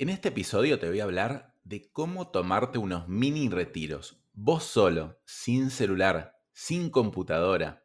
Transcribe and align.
En 0.00 0.10
este 0.10 0.28
episodio 0.28 0.78
te 0.78 0.88
voy 0.88 1.00
a 1.00 1.02
hablar 1.02 1.56
de 1.64 1.90
cómo 1.90 2.28
tomarte 2.28 2.78
unos 2.78 3.08
mini 3.08 3.48
retiros, 3.48 4.22
vos 4.32 4.62
solo, 4.62 5.18
sin 5.24 5.70
celular, 5.70 6.38
sin 6.52 6.88
computadora 6.88 7.84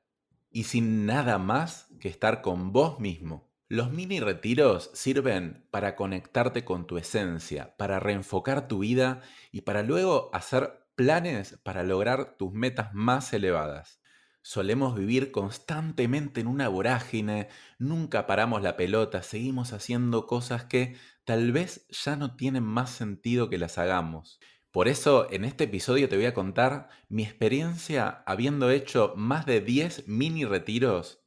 y 0.52 0.66
sin 0.66 1.08
nada 1.08 1.40
más 1.40 1.88
que 2.00 2.10
estar 2.10 2.44
con 2.44 2.72
vos 2.72 3.00
mismo. 3.00 3.52
Los 3.68 3.92
mini 3.92 4.20
retiros 4.20 4.92
sirven 4.94 5.68
para 5.72 5.96
conectarte 5.96 6.64
con 6.64 6.86
tu 6.86 7.00
esencia, 7.00 7.76
para 7.78 8.00
reenfocar 8.00 8.68
tu 8.68 8.78
vida 8.78 9.24
y 9.52 9.62
para 9.62 9.82
luego 9.82 10.30
hacer 10.34 10.86
planes 10.94 11.60
para 11.64 11.82
lograr 11.82 12.38
tus 12.38 12.54
metas 12.54 12.94
más 12.94 13.34
elevadas. 13.34 14.03
Solemos 14.46 14.94
vivir 14.94 15.32
constantemente 15.32 16.42
en 16.42 16.48
una 16.48 16.68
vorágine, 16.68 17.48
nunca 17.80 18.28
paramos 18.28 18.62
la 18.62 18.76
pelota, 18.76 19.24
seguimos 19.24 19.72
haciendo 19.72 20.28
cosas 20.28 20.66
que 20.66 20.98
tal 21.24 21.54
vez 21.54 21.88
ya 21.90 22.18
no 22.18 22.36
tienen 22.36 22.64
más 22.64 22.90
sentido 22.90 23.50
que 23.50 23.58
las 23.58 23.78
hagamos. 23.78 24.42
Por 24.70 24.90
eso 24.90 25.32
en 25.32 25.46
este 25.46 25.64
episodio 25.64 26.10
te 26.10 26.18
voy 26.18 26.26
a 26.26 26.34
contar 26.34 26.90
mi 27.08 27.24
experiencia 27.24 28.22
habiendo 28.26 28.70
hecho 28.70 29.14
más 29.16 29.46
de 29.46 29.62
10 29.62 30.10
mini 30.10 30.44
retiros, 30.44 31.24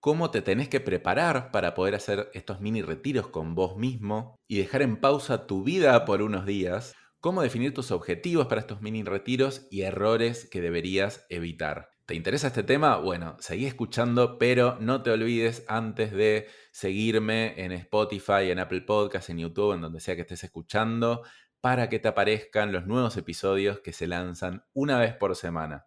cómo 0.00 0.30
te 0.30 0.40
tenés 0.40 0.70
que 0.70 0.80
preparar 0.80 1.50
para 1.50 1.74
poder 1.74 1.94
hacer 1.94 2.30
estos 2.32 2.60
mini 2.62 2.80
retiros 2.80 3.28
con 3.28 3.54
vos 3.54 3.76
mismo 3.76 4.36
y 4.48 4.56
dejar 4.58 4.80
en 4.80 4.96
pausa 4.96 5.46
tu 5.46 5.64
vida 5.64 6.06
por 6.06 6.22
unos 6.22 6.46
días, 6.46 6.94
cómo 7.20 7.42
definir 7.42 7.74
tus 7.74 7.90
objetivos 7.90 8.46
para 8.46 8.62
estos 8.62 8.80
mini 8.80 9.02
retiros 9.02 9.66
y 9.70 9.82
errores 9.82 10.48
que 10.50 10.62
deberías 10.62 11.26
evitar. 11.28 11.93
¿Te 12.06 12.14
interesa 12.14 12.48
este 12.48 12.62
tema? 12.62 12.98
Bueno, 12.98 13.36
seguí 13.40 13.64
escuchando, 13.64 14.36
pero 14.36 14.76
no 14.78 15.02
te 15.02 15.10
olvides 15.10 15.64
antes 15.68 16.12
de 16.12 16.48
seguirme 16.70 17.54
en 17.64 17.72
Spotify, 17.72 18.50
en 18.50 18.58
Apple 18.58 18.82
Podcasts, 18.82 19.30
en 19.30 19.38
YouTube, 19.38 19.72
en 19.72 19.80
donde 19.80 20.00
sea 20.00 20.14
que 20.14 20.20
estés 20.20 20.44
escuchando, 20.44 21.22
para 21.62 21.88
que 21.88 21.98
te 22.00 22.08
aparezcan 22.08 22.72
los 22.72 22.86
nuevos 22.86 23.16
episodios 23.16 23.80
que 23.80 23.94
se 23.94 24.06
lanzan 24.06 24.66
una 24.74 24.98
vez 24.98 25.14
por 25.14 25.34
semana. 25.34 25.86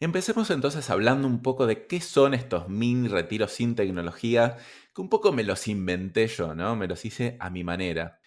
Empecemos 0.00 0.48
entonces 0.50 0.90
hablando 0.90 1.26
un 1.26 1.42
poco 1.42 1.66
de 1.66 1.88
qué 1.88 2.00
son 2.00 2.32
estos 2.32 2.68
mini 2.68 3.08
retiros 3.08 3.50
sin 3.50 3.74
tecnología, 3.74 4.56
que 4.94 5.00
un 5.00 5.08
poco 5.08 5.32
me 5.32 5.42
los 5.42 5.66
inventé 5.66 6.28
yo, 6.28 6.54
¿no? 6.54 6.76
Me 6.76 6.86
los 6.86 7.04
hice 7.04 7.36
a 7.40 7.50
mi 7.50 7.64
manera. 7.64 8.20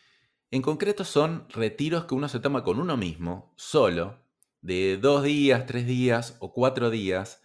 En 0.49 0.61
concreto 0.61 1.05
son 1.05 1.47
retiros 1.49 2.05
que 2.05 2.15
uno 2.15 2.27
se 2.27 2.41
toma 2.41 2.65
con 2.65 2.77
uno 2.77 2.97
mismo, 2.97 3.53
solo, 3.55 4.21
de 4.59 4.97
dos 4.97 5.23
días, 5.23 5.65
tres 5.65 5.87
días 5.87 6.35
o 6.41 6.51
cuatro 6.51 6.89
días, 6.89 7.41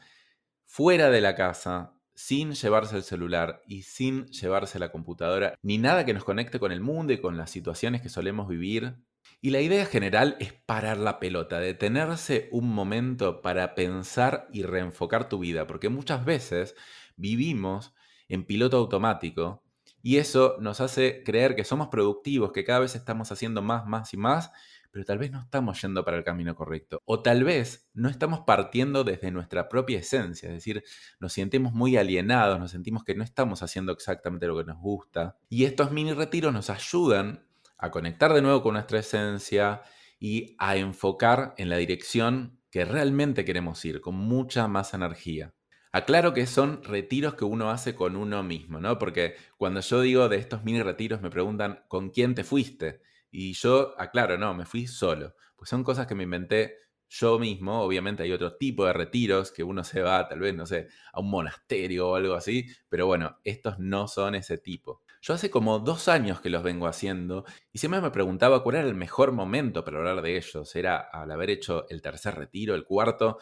fuera 0.65 1.09
de 1.09 1.21
la 1.21 1.37
casa, 1.37 1.97
sin 2.17 2.55
llevarse 2.55 2.97
el 2.97 3.05
celular 3.05 3.63
y 3.69 3.83
sin 3.83 4.27
llevarse 4.27 4.81
la 4.81 4.91
computadora, 4.91 5.55
ni 5.63 5.79
nada 5.79 6.05
que 6.05 6.15
nos 6.15 6.25
conecte 6.25 6.59
con 6.59 6.73
el 6.73 6.81
mundo 6.81 7.13
y 7.13 7.21
con 7.21 7.37
las 7.37 7.51
situaciones 7.51 8.03
que 8.03 8.09
solemos 8.09 8.49
vivir 8.49 8.97
y 9.41 9.51
la 9.51 9.61
idea 9.61 9.87
general 9.87 10.37
es 10.41 10.53
parar 10.53 10.97
la 10.97 11.21
pelota, 11.21 11.61
detenerse 11.61 12.49
un 12.53 12.73
momento 12.73 13.43
para 13.43 13.75
pensar 13.75 14.49
y 14.53 14.63
reenfocar 14.63 15.29
tu 15.29 15.39
vida, 15.39 15.67
porque 15.67 15.89
muchas 15.89 16.25
veces 16.25 16.75
vivimos 17.17 17.95
en 18.29 18.45
piloto 18.45 18.77
automático 18.77 19.63
y 20.03 20.19
eso 20.19 20.57
nos 20.61 20.81
hace 20.81 21.23
creer 21.25 21.57
que 21.57 21.65
somos 21.65 21.89
productivos, 21.89 22.53
que 22.53 22.65
cada 22.65 22.81
vez 22.81 22.95
estamos 22.95 23.31
haciendo 23.33 23.63
más, 23.63 23.87
más 23.87 24.15
y 24.15 24.17
más, 24.17 24.53
pero 24.91 25.05
tal 25.05 25.19
vez 25.19 25.31
no 25.31 25.41
estamos 25.41 25.83
yendo 25.83 26.05
para 26.05 26.17
el 26.17 26.25
camino 26.25 26.55
correcto. 26.55 27.03
O 27.05 27.23
tal 27.23 27.45
vez 27.45 27.91
no 27.93 28.09
estamos 28.09 28.41
partiendo 28.47 29.05
desde 29.05 29.31
nuestra 29.31 29.69
propia 29.69 29.99
esencia, 29.99 30.49
es 30.49 30.55
decir, 30.55 30.85
nos 31.21 31.35
sentimos 31.35 31.75
muy 31.75 31.97
alienados, 31.97 32.59
nos 32.59 32.71
sentimos 32.71 33.05
que 33.05 33.15
no 33.15 33.23
estamos 33.23 33.63
haciendo 33.63 33.93
exactamente 33.93 34.47
lo 34.47 34.57
que 34.57 34.65
nos 34.65 34.79
gusta. 34.79 35.37
Y 35.49 35.65
estos 35.65 35.91
mini 35.91 36.15
retiros 36.15 36.53
nos 36.53 36.71
ayudan 36.71 37.46
a 37.79 37.91
conectar 37.91 38.33
de 38.33 38.43
nuevo 38.43 38.63
con 38.63 38.75
nuestra 38.75 39.01
esencia 39.01 39.83
y 40.19 40.57
a 40.59 40.77
enfocar 40.77 41.55
en 41.59 41.69
la 41.69 41.77
dirección 41.77 42.61
que 42.71 42.85
realmente 42.85 43.45
queremos 43.45 43.85
ir, 43.85 44.01
con 44.01 44.15
mucha 44.15 44.69
más 44.69 44.95
energía. 44.95 45.55
Aclaro 45.93 46.35
que 46.35 46.47
son 46.47 46.83
retiros 46.83 47.35
que 47.35 47.45
uno 47.45 47.71
hace 47.71 47.95
con 47.95 48.17
uno 48.17 48.43
mismo, 48.43 48.81
¿no? 48.81 48.99
Porque 48.99 49.37
cuando 49.57 49.81
yo 49.81 50.03
digo 50.03 50.29
de 50.29 50.37
estos 50.37 50.63
mini 50.63 50.83
retiros 50.83 51.23
me 51.23 51.31
preguntan, 51.31 51.85
¿con 51.89 52.11
quién 52.11 52.35
te 52.35 52.45
fuiste? 52.45 53.01
Y 53.31 53.55
yo 53.55 53.99
aclaro, 53.99 54.37
no, 54.37 54.53
me 54.53 54.67
fui 54.67 54.87
solo. 54.87 55.35
Pues 55.57 55.71
son 55.71 55.85
cosas 55.85 56.07
que 56.07 56.15
me 56.15 56.25
inventé 56.25 56.77
yo 57.09 57.39
mismo. 57.39 57.81
Obviamente 57.81 58.23
hay 58.23 58.33
otro 58.33 58.57
tipo 58.57 58.85
de 58.85 58.93
retiros 58.93 59.53
que 59.53 59.63
uno 59.63 59.85
se 59.85 60.03
va, 60.03 60.29
tal 60.29 60.41
vez, 60.41 60.55
no 60.55 60.67
sé, 60.67 60.89
a 61.13 61.21
un 61.21 61.31
monasterio 61.31 62.11
o 62.11 62.17
algo 62.17 62.35
así. 62.35 62.67
Pero 62.89 63.07
bueno, 63.07 63.39
estos 63.45 63.79
no 63.79 64.09
son 64.09 64.35
ese 64.35 64.59
tipo. 64.59 65.03
Yo 65.27 65.35
hace 65.35 65.51
como 65.51 65.81
dos 65.81 66.07
años 66.07 66.41
que 66.41 66.51
los 66.51 66.63
vengo 66.63 66.87
haciendo 66.87 67.45
y 67.73 67.81
siempre 67.81 68.01
me 68.01 68.13
preguntaba 68.13 68.63
cuál 68.63 68.77
era 68.77 68.87
el 68.87 68.95
mejor 68.95 69.33
momento 69.33 69.85
para 69.85 69.99
hablar 69.99 70.23
de 70.23 70.37
ellos. 70.37 70.77
Era 70.77 70.99
al 70.99 71.29
haber 71.33 71.51
hecho 71.51 71.85
el 71.89 72.01
tercer 72.01 72.37
retiro, 72.37 72.77
el 72.77 72.85
cuarto. 72.85 73.39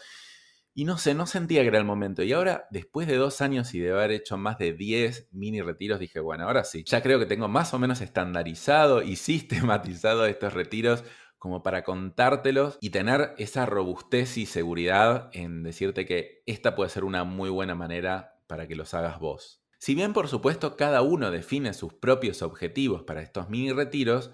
Y 0.72 0.86
no 0.86 0.96
sé, 0.96 1.12
no 1.12 1.26
sentía 1.26 1.60
que 1.60 1.68
era 1.68 1.76
el 1.76 1.84
momento. 1.84 2.22
Y 2.22 2.32
ahora, 2.32 2.68
después 2.70 3.06
de 3.06 3.16
dos 3.16 3.42
años 3.42 3.74
y 3.74 3.80
de 3.80 3.92
haber 3.92 4.12
hecho 4.12 4.38
más 4.38 4.56
de 4.56 4.72
10 4.72 5.28
mini 5.32 5.60
retiros, 5.60 6.00
dije, 6.00 6.20
bueno, 6.20 6.44
ahora 6.44 6.64
sí, 6.64 6.84
ya 6.86 7.02
creo 7.02 7.18
que 7.18 7.26
tengo 7.26 7.48
más 7.48 7.74
o 7.74 7.78
menos 7.78 8.00
estandarizado 8.00 9.02
y 9.02 9.16
sistematizado 9.16 10.24
estos 10.24 10.54
retiros 10.54 11.04
como 11.36 11.62
para 11.62 11.84
contártelos 11.84 12.78
y 12.80 12.90
tener 12.90 13.34
esa 13.36 13.66
robustez 13.66 14.38
y 14.38 14.46
seguridad 14.46 15.28
en 15.34 15.62
decirte 15.62 16.06
que 16.06 16.42
esta 16.46 16.76
puede 16.76 16.88
ser 16.88 17.04
una 17.04 17.24
muy 17.24 17.50
buena 17.50 17.74
manera 17.74 18.38
para 18.46 18.66
que 18.66 18.74
los 18.74 18.94
hagas 18.94 19.18
vos. 19.18 19.63
Si 19.84 19.94
bien 19.94 20.14
por 20.14 20.28
supuesto 20.28 20.78
cada 20.78 21.02
uno 21.02 21.30
define 21.30 21.74
sus 21.74 21.92
propios 21.92 22.40
objetivos 22.40 23.02
para 23.02 23.20
estos 23.20 23.50
mini 23.50 23.70
retiros, 23.70 24.30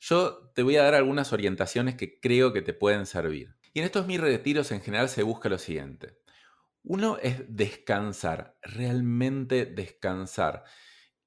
yo 0.00 0.50
te 0.56 0.64
voy 0.64 0.74
a 0.74 0.82
dar 0.82 0.96
algunas 0.96 1.32
orientaciones 1.32 1.94
que 1.94 2.18
creo 2.18 2.52
que 2.52 2.62
te 2.62 2.74
pueden 2.74 3.06
servir. 3.06 3.54
Y 3.72 3.78
en 3.78 3.84
estos 3.84 4.08
mini 4.08 4.18
retiros 4.18 4.72
en 4.72 4.80
general 4.80 5.08
se 5.08 5.22
busca 5.22 5.48
lo 5.48 5.58
siguiente. 5.58 6.18
Uno 6.82 7.16
es 7.22 7.44
descansar, 7.46 8.58
realmente 8.60 9.66
descansar. 9.66 10.64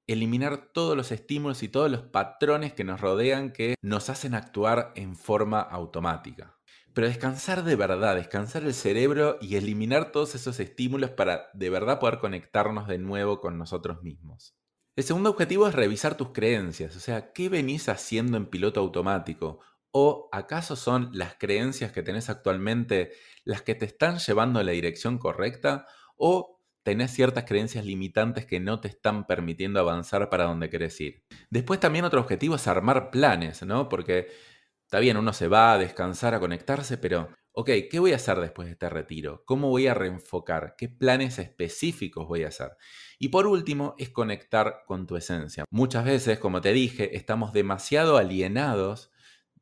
Eliminar 0.06 0.70
todos 0.74 0.94
los 0.94 1.10
estímulos 1.10 1.62
y 1.62 1.68
todos 1.68 1.90
los 1.90 2.02
patrones 2.02 2.74
que 2.74 2.84
nos 2.84 3.00
rodean 3.00 3.54
que 3.54 3.76
nos 3.80 4.10
hacen 4.10 4.34
actuar 4.34 4.92
en 4.96 5.16
forma 5.16 5.62
automática. 5.62 6.58
Pero 6.94 7.06
descansar 7.06 7.64
de 7.64 7.76
verdad, 7.76 8.16
descansar 8.16 8.64
el 8.64 8.74
cerebro 8.74 9.38
y 9.40 9.56
eliminar 9.56 10.12
todos 10.12 10.34
esos 10.34 10.60
estímulos 10.60 11.10
para 11.10 11.48
de 11.54 11.70
verdad 11.70 11.98
poder 11.98 12.18
conectarnos 12.18 12.86
de 12.86 12.98
nuevo 12.98 13.40
con 13.40 13.56
nosotros 13.56 14.02
mismos. 14.02 14.54
El 14.94 15.04
segundo 15.04 15.30
objetivo 15.30 15.66
es 15.66 15.74
revisar 15.74 16.16
tus 16.16 16.32
creencias, 16.32 16.94
o 16.96 17.00
sea, 17.00 17.32
¿qué 17.32 17.48
venís 17.48 17.88
haciendo 17.88 18.36
en 18.36 18.46
piloto 18.46 18.80
automático? 18.80 19.60
¿O 19.90 20.28
acaso 20.32 20.76
son 20.76 21.10
las 21.12 21.36
creencias 21.38 21.92
que 21.92 22.02
tenés 22.02 22.28
actualmente 22.28 23.12
las 23.44 23.62
que 23.62 23.74
te 23.74 23.86
están 23.86 24.18
llevando 24.18 24.60
en 24.60 24.66
la 24.66 24.72
dirección 24.72 25.18
correcta? 25.18 25.86
¿O 26.16 26.60
tenés 26.82 27.10
ciertas 27.10 27.44
creencias 27.44 27.86
limitantes 27.86 28.44
que 28.44 28.60
no 28.60 28.80
te 28.80 28.88
están 28.88 29.26
permitiendo 29.26 29.80
avanzar 29.80 30.28
para 30.28 30.44
donde 30.44 30.68
querés 30.68 31.00
ir? 31.00 31.24
Después 31.50 31.80
también 31.80 32.04
otro 32.04 32.20
objetivo 32.20 32.56
es 32.56 32.66
armar 32.68 33.10
planes, 33.10 33.62
¿no? 33.62 33.88
Porque 33.88 34.28
Está 34.92 35.00
bien, 35.00 35.16
uno 35.16 35.32
se 35.32 35.48
va 35.48 35.72
a 35.72 35.78
descansar, 35.78 36.34
a 36.34 36.38
conectarse, 36.38 36.98
pero, 36.98 37.30
ok, 37.52 37.70
¿qué 37.90 37.98
voy 37.98 38.12
a 38.12 38.16
hacer 38.16 38.38
después 38.38 38.66
de 38.66 38.72
este 38.72 38.90
retiro? 38.90 39.42
¿Cómo 39.46 39.70
voy 39.70 39.86
a 39.86 39.94
reenfocar? 39.94 40.74
¿Qué 40.76 40.90
planes 40.90 41.38
específicos 41.38 42.28
voy 42.28 42.44
a 42.44 42.48
hacer? 42.48 42.72
Y 43.18 43.28
por 43.28 43.46
último, 43.46 43.94
es 43.96 44.10
conectar 44.10 44.82
con 44.84 45.06
tu 45.06 45.16
esencia. 45.16 45.64
Muchas 45.70 46.04
veces, 46.04 46.38
como 46.38 46.60
te 46.60 46.74
dije, 46.74 47.16
estamos 47.16 47.54
demasiado 47.54 48.18
alienados, 48.18 49.10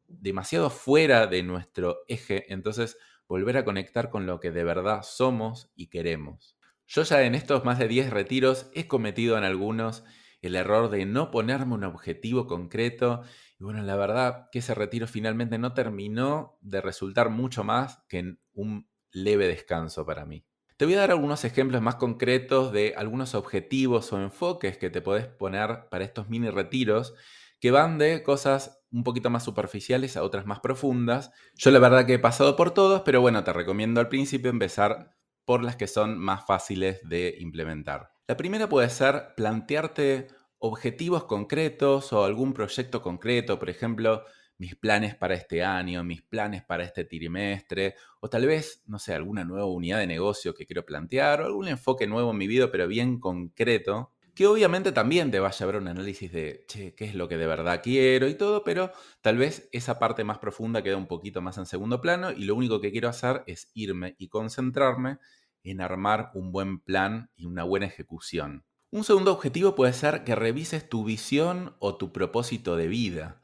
demasiado 0.09 0.69
fuera 0.69 1.29
de 1.29 1.45
nuestro 1.45 1.99
eje, 2.09 2.53
entonces 2.53 2.99
volver 3.29 3.57
a 3.57 3.65
conectar 3.65 4.11
con 4.11 4.27
lo 4.27 4.41
que 4.41 4.51
de 4.51 4.65
verdad 4.65 5.03
somos 5.05 5.71
y 5.77 5.91
queremos. 5.91 6.57
Yo 6.89 7.05
ya 7.05 7.23
en 7.23 7.37
estos 7.37 7.65
más 7.65 7.79
de 7.79 7.87
10 7.87 8.11
retiros 8.11 8.69
he 8.75 8.89
cometido 8.89 9.39
en 9.39 9.45
algunos 9.45 10.03
el 10.43 10.57
error 10.57 10.91
de 10.91 11.07
no 11.07 11.31
ponerme 11.31 11.75
un 11.75 11.85
objetivo 11.85 12.49
concreto 12.49 13.23
y 13.61 13.65
bueno, 13.65 13.83
la 13.83 13.95
verdad 13.95 14.49
que 14.51 14.61
ese 14.61 14.75
retiro 14.75 15.07
finalmente 15.07 15.59
no 15.59 15.75
terminó 15.75 16.57
de 16.63 16.81
resultar 16.81 17.29
mucho 17.29 17.63
más 17.63 18.03
que 18.09 18.21
en 18.21 18.41
un 18.55 18.89
leve 19.13 19.47
descanso 19.47 20.07
para 20.07 20.25
mí. 20.25 20.47
Te 20.79 20.87
voy 20.87 20.95
a 20.95 21.01
dar 21.01 21.11
algunos 21.11 21.45
ejemplos 21.45 21.83
más 21.83 21.97
concretos 21.97 22.73
de 22.73 22.95
algunos 22.97 23.35
objetivos 23.35 24.11
o 24.15 24.23
enfoques 24.23 24.79
que 24.79 24.89
te 24.89 25.03
podés 25.03 25.27
poner 25.27 25.91
para 25.91 26.05
estos 26.05 26.31
mini 26.31 26.49
retiros 26.49 27.13
que 27.61 27.71
van 27.71 27.99
de 27.99 28.23
cosas 28.23 28.83
un 28.91 29.05
poquito 29.05 29.29
más 29.29 29.45
superficiales 29.45 30.17
a 30.17 30.23
otras 30.23 30.47
más 30.47 30.61
profundas. 30.61 31.31
Yo 31.55 31.71
la 31.71 31.81
verdad 31.81 32.07
que 32.07 32.15
he 32.15 32.19
pasado 32.19 32.57
por 32.57 32.71
todos, 32.71 33.03
pero 33.03 33.21
bueno, 33.21 33.45
te 33.45 33.53
recomiendo 33.53 34.01
al 34.01 34.09
principio 34.09 34.51
empezar 34.51 35.19
por 35.45 35.63
las 35.63 35.77
que 35.77 35.87
son 35.87 36.19
más 36.19 36.47
fáciles 36.47 37.07
de 37.07 37.37
implementar. 37.41 38.13
La 38.27 38.39
primera 38.39 38.71
puede 38.71 38.89
ser 38.89 39.35
plantearte 39.37 40.29
objetivos 40.61 41.25
concretos 41.25 42.13
o 42.13 42.25
algún 42.25 42.53
proyecto 42.55 43.03
concreto, 43.03 43.59
por 43.59 43.71
ejemplo, 43.71 44.25
mis 44.59 44.77
planes 44.77 45.15
para 45.17 45.35
este 45.35 45.65
año, 45.65 46.05
mis 46.05 46.23
planes 46.23 46.63
para 46.63 46.85
este 46.85 47.05
trimestre, 47.07 47.95
o 48.21 48.29
tal 48.29 48.47
vez, 48.47 48.83
no 48.87 48.99
sé, 48.99 49.15
alguna 49.15 49.45
nueva 49.45 49.67
unidad 49.67 49.99
de 49.99 50.07
negocio 50.07 50.55
que 50.55 50.67
quiero 50.67 50.85
plantear, 50.85 51.41
o 51.41 51.47
algún 51.47 51.69
enfoque 51.69 52.07
nuevo 52.07 52.31
en 52.33 52.37
mi 52.39 52.47
vida, 52.47 52.71
pero 52.71 52.87
bien 52.87 53.19
concreto, 53.21 54.13
que 54.35 54.47
obviamente 54.47 54.93
también 54.93 55.31
te 55.31 55.41
va 55.41 55.49
a 55.49 55.65
a 55.65 55.67
un 55.79 55.89
análisis 55.89 56.31
de, 56.31 56.65
che, 56.69 56.95
¿qué 56.95 57.07
es 57.07 57.15
lo 57.15 57.27
que 57.27 57.39
de 57.39 57.47
verdad 57.47 57.81
quiero 57.83 58.29
y 58.29 58.35
todo? 58.35 58.63
Pero 58.63 58.93
tal 59.23 59.39
vez 59.39 59.69
esa 59.73 59.99
parte 59.99 60.25
más 60.25 60.39
profunda 60.39 60.83
queda 60.83 60.97
un 60.99 61.07
poquito 61.09 61.41
más 61.41 61.57
en 61.59 61.67
segundo 61.67 62.01
plano 62.01 62.31
y 62.31 62.45
lo 62.45 62.55
único 62.55 62.81
que 62.81 62.93
quiero 62.93 63.09
hacer 63.09 63.43
es 63.47 63.71
irme 63.75 64.15
y 64.19 64.29
concentrarme 64.29 65.19
en 65.63 65.81
armar 65.81 66.31
un 66.35 66.53
buen 66.53 66.81
plan 66.81 67.31
y 67.35 67.47
una 67.47 67.65
buena 67.65 67.87
ejecución. 67.87 68.65
Un 68.91 69.05
segundo 69.05 69.33
objetivo 69.33 69.75
puede 69.75 69.93
ser 69.93 70.25
que 70.25 70.35
revises 70.35 70.89
tu 70.89 71.05
visión 71.05 71.77
o 71.79 71.97
tu 71.97 72.13
propósito 72.13 72.77
de 72.77 72.89
vida 72.89 73.41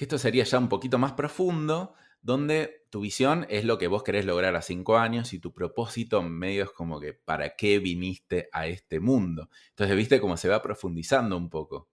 que 0.00 0.04
esto 0.04 0.16
sería 0.16 0.44
ya 0.44 0.58
un 0.58 0.70
poquito 0.70 0.96
más 0.96 1.12
profundo, 1.12 1.92
donde 2.22 2.86
tu 2.88 3.00
visión 3.02 3.46
es 3.50 3.66
lo 3.66 3.76
que 3.76 3.86
vos 3.86 4.02
querés 4.02 4.24
lograr 4.24 4.56
a 4.56 4.62
cinco 4.62 4.96
años 4.96 5.34
y 5.34 5.38
tu 5.40 5.52
propósito 5.52 6.22
medio 6.22 6.64
es 6.64 6.70
como 6.70 6.98
que 6.98 7.12
para 7.12 7.54
qué 7.54 7.78
viniste 7.80 8.48
a 8.50 8.66
este 8.66 8.98
mundo. 8.98 9.50
Entonces, 9.68 9.94
viste 9.98 10.18
cómo 10.18 10.38
se 10.38 10.48
va 10.48 10.62
profundizando 10.62 11.36
un 11.36 11.50
poco. 11.50 11.90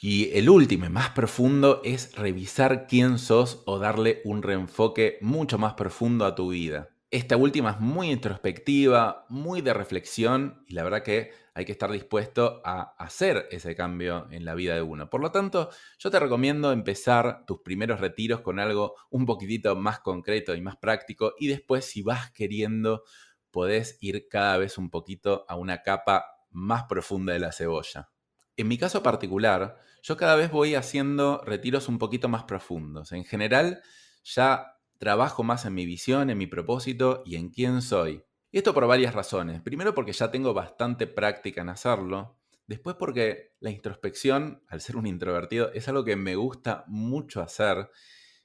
Y 0.00 0.30
el 0.38 0.48
último 0.48 0.86
y 0.86 0.88
más 0.88 1.10
profundo 1.10 1.80
es 1.82 2.14
revisar 2.14 2.86
quién 2.86 3.18
sos 3.18 3.64
o 3.66 3.80
darle 3.80 4.22
un 4.24 4.44
reenfoque 4.44 5.18
mucho 5.20 5.58
más 5.58 5.74
profundo 5.74 6.24
a 6.26 6.36
tu 6.36 6.50
vida. 6.50 6.91
Esta 7.12 7.36
última 7.36 7.72
es 7.72 7.78
muy 7.80 8.10
introspectiva, 8.10 9.26
muy 9.28 9.60
de 9.60 9.74
reflexión 9.74 10.64
y 10.66 10.72
la 10.72 10.82
verdad 10.82 11.02
que 11.02 11.30
hay 11.52 11.66
que 11.66 11.72
estar 11.72 11.92
dispuesto 11.92 12.62
a 12.64 12.94
hacer 12.98 13.48
ese 13.50 13.74
cambio 13.76 14.28
en 14.30 14.46
la 14.46 14.54
vida 14.54 14.74
de 14.74 14.80
uno. 14.80 15.10
Por 15.10 15.20
lo 15.20 15.30
tanto, 15.30 15.68
yo 15.98 16.10
te 16.10 16.18
recomiendo 16.18 16.72
empezar 16.72 17.44
tus 17.46 17.60
primeros 17.60 18.00
retiros 18.00 18.40
con 18.40 18.58
algo 18.58 18.94
un 19.10 19.26
poquitito 19.26 19.76
más 19.76 20.00
concreto 20.00 20.54
y 20.54 20.62
más 20.62 20.78
práctico 20.78 21.34
y 21.38 21.48
después 21.48 21.84
si 21.84 22.00
vas 22.00 22.30
queriendo 22.30 23.02
podés 23.50 23.98
ir 24.00 24.26
cada 24.30 24.56
vez 24.56 24.78
un 24.78 24.88
poquito 24.88 25.44
a 25.48 25.56
una 25.56 25.82
capa 25.82 26.24
más 26.50 26.84
profunda 26.84 27.34
de 27.34 27.40
la 27.40 27.52
cebolla. 27.52 28.08
En 28.56 28.68
mi 28.68 28.78
caso 28.78 29.02
particular, 29.02 29.76
yo 30.02 30.16
cada 30.16 30.34
vez 30.34 30.50
voy 30.50 30.76
haciendo 30.76 31.42
retiros 31.44 31.88
un 31.88 31.98
poquito 31.98 32.30
más 32.30 32.44
profundos. 32.44 33.12
En 33.12 33.24
general, 33.24 33.82
ya 34.24 34.71
trabajo 35.02 35.42
más 35.42 35.66
en 35.66 35.74
mi 35.74 35.84
visión, 35.84 36.30
en 36.30 36.38
mi 36.38 36.46
propósito 36.46 37.24
y 37.26 37.34
en 37.34 37.48
quién 37.48 37.82
soy. 37.82 38.22
Y 38.52 38.58
esto 38.58 38.72
por 38.72 38.86
varias 38.86 39.16
razones. 39.16 39.60
Primero 39.60 39.96
porque 39.96 40.12
ya 40.12 40.30
tengo 40.30 40.54
bastante 40.54 41.08
práctica 41.08 41.60
en 41.60 41.70
hacerlo. 41.70 42.38
Después 42.68 42.94
porque 42.94 43.56
la 43.58 43.72
introspección, 43.72 44.62
al 44.68 44.80
ser 44.80 44.96
un 44.96 45.08
introvertido, 45.08 45.72
es 45.72 45.88
algo 45.88 46.04
que 46.04 46.14
me 46.14 46.36
gusta 46.36 46.84
mucho 46.86 47.42
hacer 47.42 47.90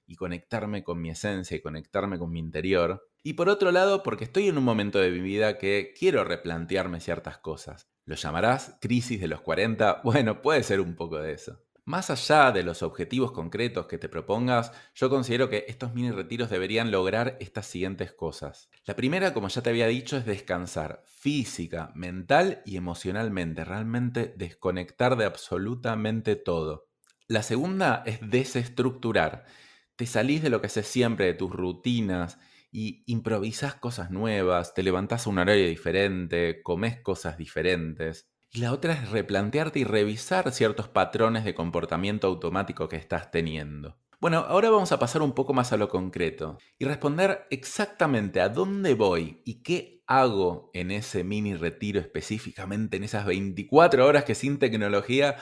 y 0.07 0.15
conectarme 0.15 0.83
con 0.83 0.99
mi 0.99 1.11
esencia 1.11 1.55
y 1.55 1.61
conectarme 1.61 2.17
con 2.17 2.31
mi 2.31 2.39
interior. 2.39 3.07
Y 3.21 3.33
por 3.33 3.49
otro 3.49 3.71
lado, 3.71 4.01
porque 4.01 4.23
estoy 4.23 4.47
en 4.47 4.57
un 4.57 4.63
momento 4.63 4.97
de 4.97 5.11
mi 5.11 5.19
vida 5.19 5.59
que 5.59 5.93
quiero 5.95 6.23
replantearme 6.23 7.01
ciertas 7.01 7.37
cosas. 7.37 7.87
¿Lo 8.03 8.15
llamarás 8.15 8.79
crisis 8.81 9.21
de 9.21 9.27
los 9.27 9.41
40? 9.41 10.01
Bueno, 10.03 10.41
puede 10.41 10.63
ser 10.63 10.81
un 10.81 10.95
poco 10.95 11.19
de 11.19 11.33
eso. 11.33 11.61
Más 11.87 12.09
allá 12.09 12.51
de 12.51 12.63
los 12.63 12.83
objetivos 12.83 13.31
concretos 13.31 13.85
que 13.87 13.97
te 13.97 14.09
propongas, 14.09 14.73
yo 14.93 15.09
considero 15.09 15.47
que 15.49 15.63
estos 15.69 15.93
mini 15.93 16.11
retiros 16.11 16.49
deberían 16.49 16.91
lograr 16.91 17.37
estas 17.39 17.65
siguientes 17.65 18.11
cosas. 18.11 18.69
La 18.83 18.97
primera, 18.97 19.33
como 19.33 19.47
ya 19.47 19.61
te 19.61 19.69
había 19.69 19.87
dicho, 19.87 20.17
es 20.17 20.25
descansar 20.25 21.01
física, 21.05 21.93
mental 21.95 22.61
y 22.65 22.75
emocionalmente, 22.75 23.63
realmente 23.63 24.33
desconectar 24.35 25.15
de 25.15 25.23
absolutamente 25.23 26.35
todo. 26.35 26.89
La 27.29 27.41
segunda 27.41 28.03
es 28.05 28.19
desestructurar. 28.19 29.45
Te 29.95 30.07
salís 30.07 30.41
de 30.43 30.49
lo 30.49 30.59
que 30.59 30.67
haces 30.67 30.87
siempre, 30.87 31.27
de 31.27 31.35
tus 31.35 31.51
rutinas, 31.51 32.37
y 32.69 33.03
improvisas 33.05 33.75
cosas 33.75 34.11
nuevas, 34.11 34.73
te 34.73 34.83
levantás 34.83 35.25
a 35.25 35.29
un 35.29 35.39
horario 35.39 35.65
diferente, 35.65 36.61
comes 36.63 36.99
cosas 37.01 37.37
diferentes. 37.37 38.27
Y 38.51 38.59
la 38.59 38.71
otra 38.71 38.93
es 38.93 39.09
replantearte 39.09 39.79
y 39.79 39.83
revisar 39.83 40.51
ciertos 40.51 40.87
patrones 40.87 41.43
de 41.43 41.53
comportamiento 41.53 42.27
automático 42.27 42.87
que 42.87 42.95
estás 42.95 43.29
teniendo. 43.29 43.99
Bueno, 44.19 44.39
ahora 44.39 44.71
vamos 44.71 44.91
a 44.91 44.97
pasar 44.97 45.21
un 45.21 45.33
poco 45.33 45.53
más 45.53 45.73
a 45.73 45.77
lo 45.77 45.89
concreto 45.89 46.57
y 46.79 46.85
responder 46.85 47.45
exactamente 47.51 48.41
a 48.41 48.49
dónde 48.49 48.95
voy 48.95 49.43
y 49.45 49.61
qué 49.61 50.03
hago 50.07 50.71
en 50.73 50.89
ese 50.89 51.23
mini 51.23 51.53
retiro 51.53 51.99
específicamente 51.99 52.97
en 52.97 53.03
esas 53.03 53.25
24 53.25 54.05
horas 54.05 54.23
que 54.23 54.33
sin 54.33 54.57
tecnología 54.57 55.35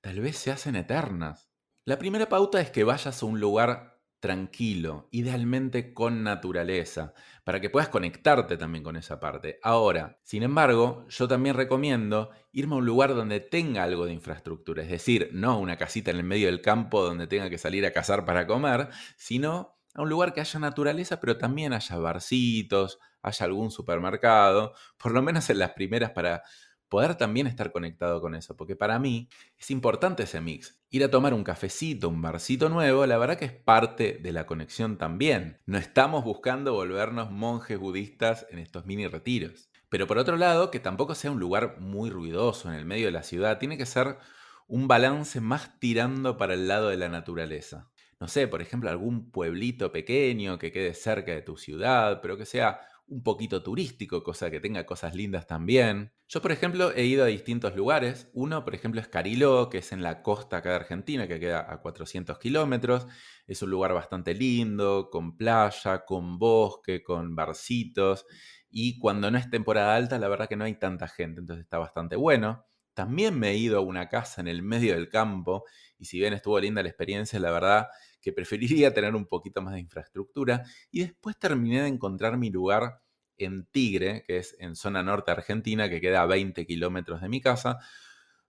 tal 0.00 0.20
vez 0.20 0.38
se 0.38 0.50
hacen 0.50 0.76
eternas. 0.76 1.50
La 1.84 1.98
primera 1.98 2.28
pauta 2.28 2.60
es 2.60 2.70
que 2.70 2.84
vayas 2.84 3.22
a 3.22 3.26
un 3.26 3.38
lugar 3.38 3.91
tranquilo, 4.22 5.08
idealmente 5.10 5.92
con 5.92 6.22
naturaleza, 6.22 7.12
para 7.42 7.60
que 7.60 7.70
puedas 7.70 7.88
conectarte 7.88 8.56
también 8.56 8.84
con 8.84 8.94
esa 8.94 9.18
parte. 9.18 9.58
Ahora, 9.64 10.20
sin 10.22 10.44
embargo, 10.44 11.04
yo 11.08 11.26
también 11.26 11.56
recomiendo 11.56 12.30
irme 12.52 12.76
a 12.76 12.78
un 12.78 12.86
lugar 12.86 13.16
donde 13.16 13.40
tenga 13.40 13.82
algo 13.82 14.06
de 14.06 14.12
infraestructura, 14.12 14.84
es 14.84 14.90
decir, 14.90 15.30
no 15.32 15.58
una 15.58 15.76
casita 15.76 16.12
en 16.12 16.18
el 16.18 16.22
medio 16.22 16.46
del 16.46 16.60
campo 16.60 17.02
donde 17.02 17.26
tenga 17.26 17.50
que 17.50 17.58
salir 17.58 17.84
a 17.84 17.92
cazar 17.92 18.24
para 18.24 18.46
comer, 18.46 18.90
sino 19.16 19.76
a 19.92 20.02
un 20.02 20.08
lugar 20.08 20.32
que 20.32 20.40
haya 20.40 20.60
naturaleza, 20.60 21.18
pero 21.18 21.36
también 21.36 21.72
haya 21.72 21.98
barcitos, 21.98 23.00
haya 23.22 23.44
algún 23.44 23.72
supermercado, 23.72 24.72
por 24.98 25.10
lo 25.10 25.22
menos 25.22 25.50
en 25.50 25.58
las 25.58 25.72
primeras 25.72 26.12
para 26.12 26.44
poder 26.92 27.14
también 27.14 27.46
estar 27.46 27.72
conectado 27.72 28.20
con 28.20 28.34
eso, 28.34 28.54
porque 28.54 28.76
para 28.76 28.98
mí 28.98 29.30
es 29.56 29.70
importante 29.70 30.24
ese 30.24 30.42
mix. 30.42 30.78
Ir 30.90 31.02
a 31.02 31.10
tomar 31.10 31.32
un 31.32 31.42
cafecito, 31.42 32.10
un 32.10 32.20
barcito 32.20 32.68
nuevo, 32.68 33.06
la 33.06 33.16
verdad 33.16 33.38
que 33.38 33.46
es 33.46 33.52
parte 33.52 34.20
de 34.22 34.30
la 34.30 34.44
conexión 34.44 34.98
también. 34.98 35.58
No 35.64 35.78
estamos 35.78 36.22
buscando 36.22 36.74
volvernos 36.74 37.30
monjes 37.30 37.78
budistas 37.78 38.46
en 38.50 38.58
estos 38.58 38.84
mini 38.84 39.06
retiros. 39.06 39.70
Pero 39.88 40.06
por 40.06 40.18
otro 40.18 40.36
lado, 40.36 40.70
que 40.70 40.80
tampoco 40.80 41.14
sea 41.14 41.30
un 41.30 41.40
lugar 41.40 41.80
muy 41.80 42.10
ruidoso 42.10 42.68
en 42.68 42.74
el 42.74 42.84
medio 42.84 43.06
de 43.06 43.12
la 43.12 43.22
ciudad, 43.22 43.58
tiene 43.58 43.78
que 43.78 43.86
ser 43.86 44.18
un 44.66 44.86
balance 44.86 45.40
más 45.40 45.80
tirando 45.80 46.36
para 46.36 46.52
el 46.52 46.68
lado 46.68 46.90
de 46.90 46.98
la 46.98 47.08
naturaleza. 47.08 47.90
No 48.20 48.28
sé, 48.28 48.48
por 48.48 48.60
ejemplo, 48.60 48.90
algún 48.90 49.30
pueblito 49.30 49.92
pequeño 49.92 50.58
que 50.58 50.72
quede 50.72 50.92
cerca 50.92 51.32
de 51.32 51.40
tu 51.40 51.56
ciudad, 51.56 52.20
pero 52.20 52.36
que 52.36 52.44
sea 52.44 52.82
un 53.12 53.22
poquito 53.22 53.62
turístico, 53.62 54.22
cosa 54.22 54.50
que 54.50 54.58
tenga 54.58 54.86
cosas 54.86 55.14
lindas 55.14 55.46
también. 55.46 56.12
Yo, 56.28 56.40
por 56.40 56.50
ejemplo, 56.50 56.92
he 56.94 57.04
ido 57.04 57.24
a 57.24 57.26
distintos 57.26 57.76
lugares. 57.76 58.30
Uno, 58.32 58.64
por 58.64 58.74
ejemplo, 58.74 59.00
es 59.02 59.08
Cariló, 59.08 59.68
que 59.68 59.78
es 59.78 59.92
en 59.92 60.02
la 60.02 60.22
costa 60.22 60.56
acá 60.58 60.70
de 60.70 60.76
Argentina, 60.76 61.28
que 61.28 61.38
queda 61.38 61.70
a 61.70 61.82
400 61.82 62.38
kilómetros. 62.38 63.06
Es 63.46 63.60
un 63.62 63.70
lugar 63.70 63.92
bastante 63.92 64.34
lindo, 64.34 65.10
con 65.10 65.36
playa, 65.36 66.04
con 66.06 66.38
bosque, 66.38 67.02
con 67.02 67.36
barcitos. 67.36 68.24
Y 68.70 68.98
cuando 68.98 69.30
no 69.30 69.36
es 69.36 69.50
temporada 69.50 69.94
alta, 69.94 70.18
la 70.18 70.28
verdad 70.28 70.48
que 70.48 70.56
no 70.56 70.64
hay 70.64 70.78
tanta 70.78 71.06
gente, 71.06 71.40
entonces 71.40 71.64
está 71.64 71.76
bastante 71.78 72.16
bueno. 72.16 72.64
También 72.94 73.38
me 73.38 73.50
he 73.50 73.56
ido 73.56 73.78
a 73.78 73.82
una 73.82 74.08
casa 74.08 74.40
en 74.40 74.48
el 74.48 74.62
medio 74.62 74.94
del 74.94 75.10
campo 75.10 75.64
y 75.98 76.06
si 76.06 76.18
bien 76.18 76.32
estuvo 76.32 76.58
linda 76.58 76.82
la 76.82 76.88
experiencia, 76.88 77.38
la 77.38 77.50
verdad 77.50 77.88
que 78.22 78.32
preferiría 78.32 78.94
tener 78.94 79.14
un 79.14 79.26
poquito 79.26 79.60
más 79.60 79.74
de 79.74 79.80
infraestructura. 79.80 80.62
Y 80.90 81.00
después 81.00 81.38
terminé 81.38 81.82
de 81.82 81.88
encontrar 81.88 82.38
mi 82.38 82.50
lugar 82.50 83.01
en 83.38 83.66
Tigre, 83.66 84.24
que 84.26 84.38
es 84.38 84.56
en 84.58 84.76
zona 84.76 85.02
norte 85.02 85.30
argentina, 85.30 85.88
que 85.88 86.00
queda 86.00 86.22
a 86.22 86.26
20 86.26 86.66
kilómetros 86.66 87.20
de 87.20 87.28
mi 87.28 87.40
casa, 87.40 87.78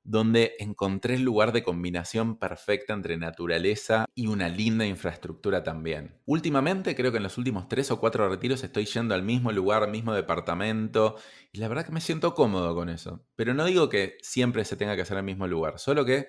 donde 0.04 0.56
encontré 0.60 1.16
el 1.16 1.24
lugar 1.24 1.54
de 1.54 1.64
combinación 1.64 2.38
perfecta 2.38 2.94
entre 2.94 3.18
naturaleza 3.18 4.06
y 4.14 4.28
una 4.28 4.50
linda 4.50 4.86
infraestructura 4.86 5.64
también. 5.64 6.20
Últimamente, 6.26 6.96
creo 6.96 7.12
que 7.12 7.18
en 7.18 7.24
los 7.24 7.38
últimos 7.38 7.70
tres 7.70 7.90
o 7.90 8.00
cuatro 8.00 8.28
retiros 8.28 8.64
estoy 8.64 8.86
yendo 8.86 9.16
al 9.16 9.24
mismo 9.24 9.52
lugar, 9.52 9.90
mismo 9.90 10.14
departamento, 10.14 11.16
y 11.54 11.60
la 11.60 11.70
verdad 11.70 11.86
que 11.86 11.94
me 11.94 12.02
siento 12.02 12.34
cómodo 12.34 12.76
con 12.76 12.90
eso. 12.90 13.26
Pero 13.36 13.54
no 13.54 13.64
digo 13.66 13.88
que 13.88 14.18
siempre 14.22 14.66
se 14.66 14.76
tenga 14.76 14.96
que 14.96 15.04
hacer 15.04 15.18
el 15.18 15.24
mismo 15.24 15.48
lugar, 15.48 15.80
solo 15.80 16.04
que 16.04 16.28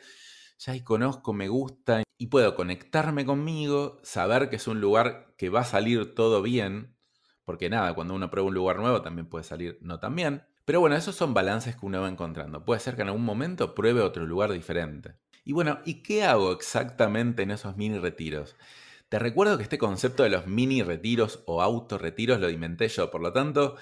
ya 0.59 0.73
ahí 0.73 0.83
conozco, 0.83 1.33
me 1.33 1.49
gusta 1.49 2.05
y 2.17 2.29
puedo 2.29 2.55
conectarme 2.55 3.25
conmigo, 3.27 3.99
saber 4.05 4.51
que 4.51 4.57
es 4.57 4.69
un 4.69 4.81
lugar 4.81 5.35
que 5.37 5.49
va 5.49 5.61
a 5.61 5.65
salir 5.65 6.15
todo 6.15 6.43
bien, 6.43 6.97
porque 7.45 7.69
nada, 7.69 7.95
cuando 7.95 8.15
uno 8.15 8.31
prueba 8.31 8.49
un 8.49 8.55
lugar 8.55 8.79
nuevo 8.79 9.03
también 9.03 9.29
puede 9.29 9.45
salir 9.45 9.79
no 9.81 10.01
tan 10.01 10.15
bien. 10.17 10.43
Pero 10.65 10.81
bueno, 10.81 10.97
esos 10.97 11.15
son 11.15 11.35
balances 11.35 11.77
que 11.77 11.85
uno 11.87 12.01
va 12.01 12.09
encontrando. 12.09 12.65
Puede 12.65 12.81
ser 12.81 12.97
que 12.97 13.03
en 13.03 13.09
algún 13.09 13.25
momento 13.25 13.75
pruebe 13.75 14.01
otro 14.01 14.25
lugar 14.25 14.51
diferente. 14.53 15.17
Y 15.45 15.53
bueno, 15.53 15.81
¿y 15.85 16.03
qué 16.03 16.25
hago 16.25 16.53
exactamente 16.53 17.43
en 17.43 17.51
esos 17.51 17.77
mini 17.77 17.99
retiros? 17.99 18.57
Te 19.11 19.19
recuerdo 19.19 19.59
que 19.59 19.63
este 19.63 19.79
concepto 19.79 20.23
de 20.23 20.31
los 20.31 20.47
mini 20.47 20.83
retiros 20.83 21.43
o 21.47 21.61
auto 21.61 21.99
retiros 21.99 22.41
lo 22.41 22.49
inventé 22.49 22.89
yo, 22.89 23.11
por 23.11 23.21
lo 23.21 23.33
tanto, 23.33 23.77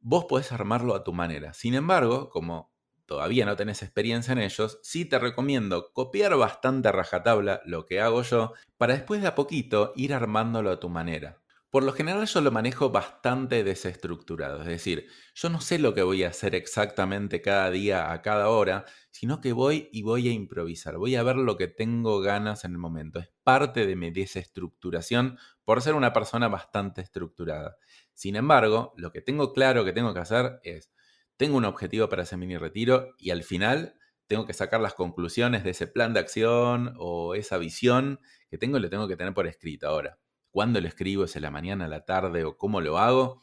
vos 0.00 0.24
podés 0.24 0.50
armarlo 0.52 0.94
a 0.94 1.04
tu 1.04 1.12
manera. 1.12 1.52
Sin 1.52 1.74
embargo, 1.74 2.30
como 2.30 2.72
todavía 3.06 3.44
no 3.44 3.56
tenés 3.56 3.82
experiencia 3.82 4.32
en 4.32 4.38
ellos, 4.38 4.80
sí 4.82 5.04
te 5.04 5.18
recomiendo 5.18 5.92
copiar 5.92 6.36
bastante 6.36 6.88
a 6.88 6.92
rajatabla 6.92 7.60
lo 7.66 7.84
que 7.86 8.00
hago 8.00 8.22
yo 8.22 8.54
para 8.78 8.94
después 8.94 9.20
de 9.20 9.28
a 9.28 9.34
poquito 9.34 9.92
ir 9.96 10.14
armándolo 10.14 10.70
a 10.70 10.80
tu 10.80 10.88
manera. 10.88 11.43
Por 11.74 11.82
lo 11.82 11.92
general 11.92 12.24
yo 12.26 12.40
lo 12.40 12.52
manejo 12.52 12.90
bastante 12.90 13.64
desestructurado, 13.64 14.60
es 14.60 14.68
decir, 14.68 15.08
yo 15.34 15.48
no 15.48 15.60
sé 15.60 15.80
lo 15.80 15.92
que 15.92 16.04
voy 16.04 16.22
a 16.22 16.28
hacer 16.28 16.54
exactamente 16.54 17.42
cada 17.42 17.68
día 17.68 18.12
a 18.12 18.22
cada 18.22 18.48
hora, 18.48 18.84
sino 19.10 19.40
que 19.40 19.52
voy 19.52 19.88
y 19.90 20.02
voy 20.02 20.28
a 20.28 20.32
improvisar, 20.32 20.98
voy 20.98 21.16
a 21.16 21.24
ver 21.24 21.34
lo 21.34 21.56
que 21.56 21.66
tengo 21.66 22.20
ganas 22.20 22.64
en 22.64 22.70
el 22.70 22.78
momento. 22.78 23.18
Es 23.18 23.32
parte 23.42 23.86
de 23.88 23.96
mi 23.96 24.12
desestructuración 24.12 25.36
por 25.64 25.82
ser 25.82 25.94
una 25.94 26.12
persona 26.12 26.46
bastante 26.46 27.00
estructurada. 27.00 27.76
Sin 28.12 28.36
embargo, 28.36 28.94
lo 28.96 29.10
que 29.10 29.20
tengo 29.20 29.52
claro 29.52 29.84
que 29.84 29.92
tengo 29.92 30.14
que 30.14 30.20
hacer 30.20 30.60
es, 30.62 30.92
tengo 31.36 31.56
un 31.56 31.64
objetivo 31.64 32.08
para 32.08 32.22
ese 32.22 32.36
mini 32.36 32.56
retiro 32.56 33.16
y 33.18 33.30
al 33.30 33.42
final 33.42 33.98
tengo 34.28 34.46
que 34.46 34.54
sacar 34.54 34.80
las 34.80 34.94
conclusiones 34.94 35.64
de 35.64 35.70
ese 35.70 35.88
plan 35.88 36.14
de 36.14 36.20
acción 36.20 36.94
o 36.98 37.34
esa 37.34 37.58
visión 37.58 38.20
que 38.48 38.58
tengo 38.58 38.76
y 38.78 38.80
lo 38.80 38.90
tengo 38.90 39.08
que 39.08 39.16
tener 39.16 39.34
por 39.34 39.48
escrito 39.48 39.88
ahora 39.88 40.20
cuándo 40.54 40.80
lo 40.80 40.86
escribo, 40.86 41.24
es 41.24 41.34
en 41.34 41.42
la 41.42 41.50
mañana, 41.50 41.86
a 41.86 41.88
la 41.88 42.04
tarde 42.04 42.44
o 42.44 42.56
cómo 42.56 42.80
lo 42.80 42.98
hago, 42.98 43.42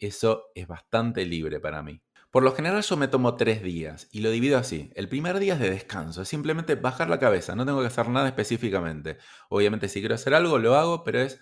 eso 0.00 0.46
es 0.56 0.66
bastante 0.66 1.24
libre 1.24 1.60
para 1.60 1.80
mí. 1.80 2.02
Por 2.32 2.42
lo 2.42 2.52
general 2.52 2.82
yo 2.82 2.96
me 2.96 3.06
tomo 3.06 3.36
tres 3.36 3.62
días 3.62 4.08
y 4.10 4.20
lo 4.20 4.30
divido 4.32 4.58
así. 4.58 4.90
El 4.96 5.08
primer 5.08 5.38
día 5.38 5.54
es 5.54 5.60
de 5.60 5.70
descanso, 5.70 6.22
es 6.22 6.28
simplemente 6.28 6.74
bajar 6.74 7.08
la 7.08 7.20
cabeza, 7.20 7.54
no 7.54 7.64
tengo 7.64 7.80
que 7.80 7.86
hacer 7.86 8.08
nada 8.08 8.26
específicamente. 8.26 9.18
Obviamente 9.48 9.88
si 9.88 10.00
quiero 10.00 10.16
hacer 10.16 10.34
algo 10.34 10.58
lo 10.58 10.74
hago, 10.74 11.04
pero 11.04 11.20
es 11.20 11.38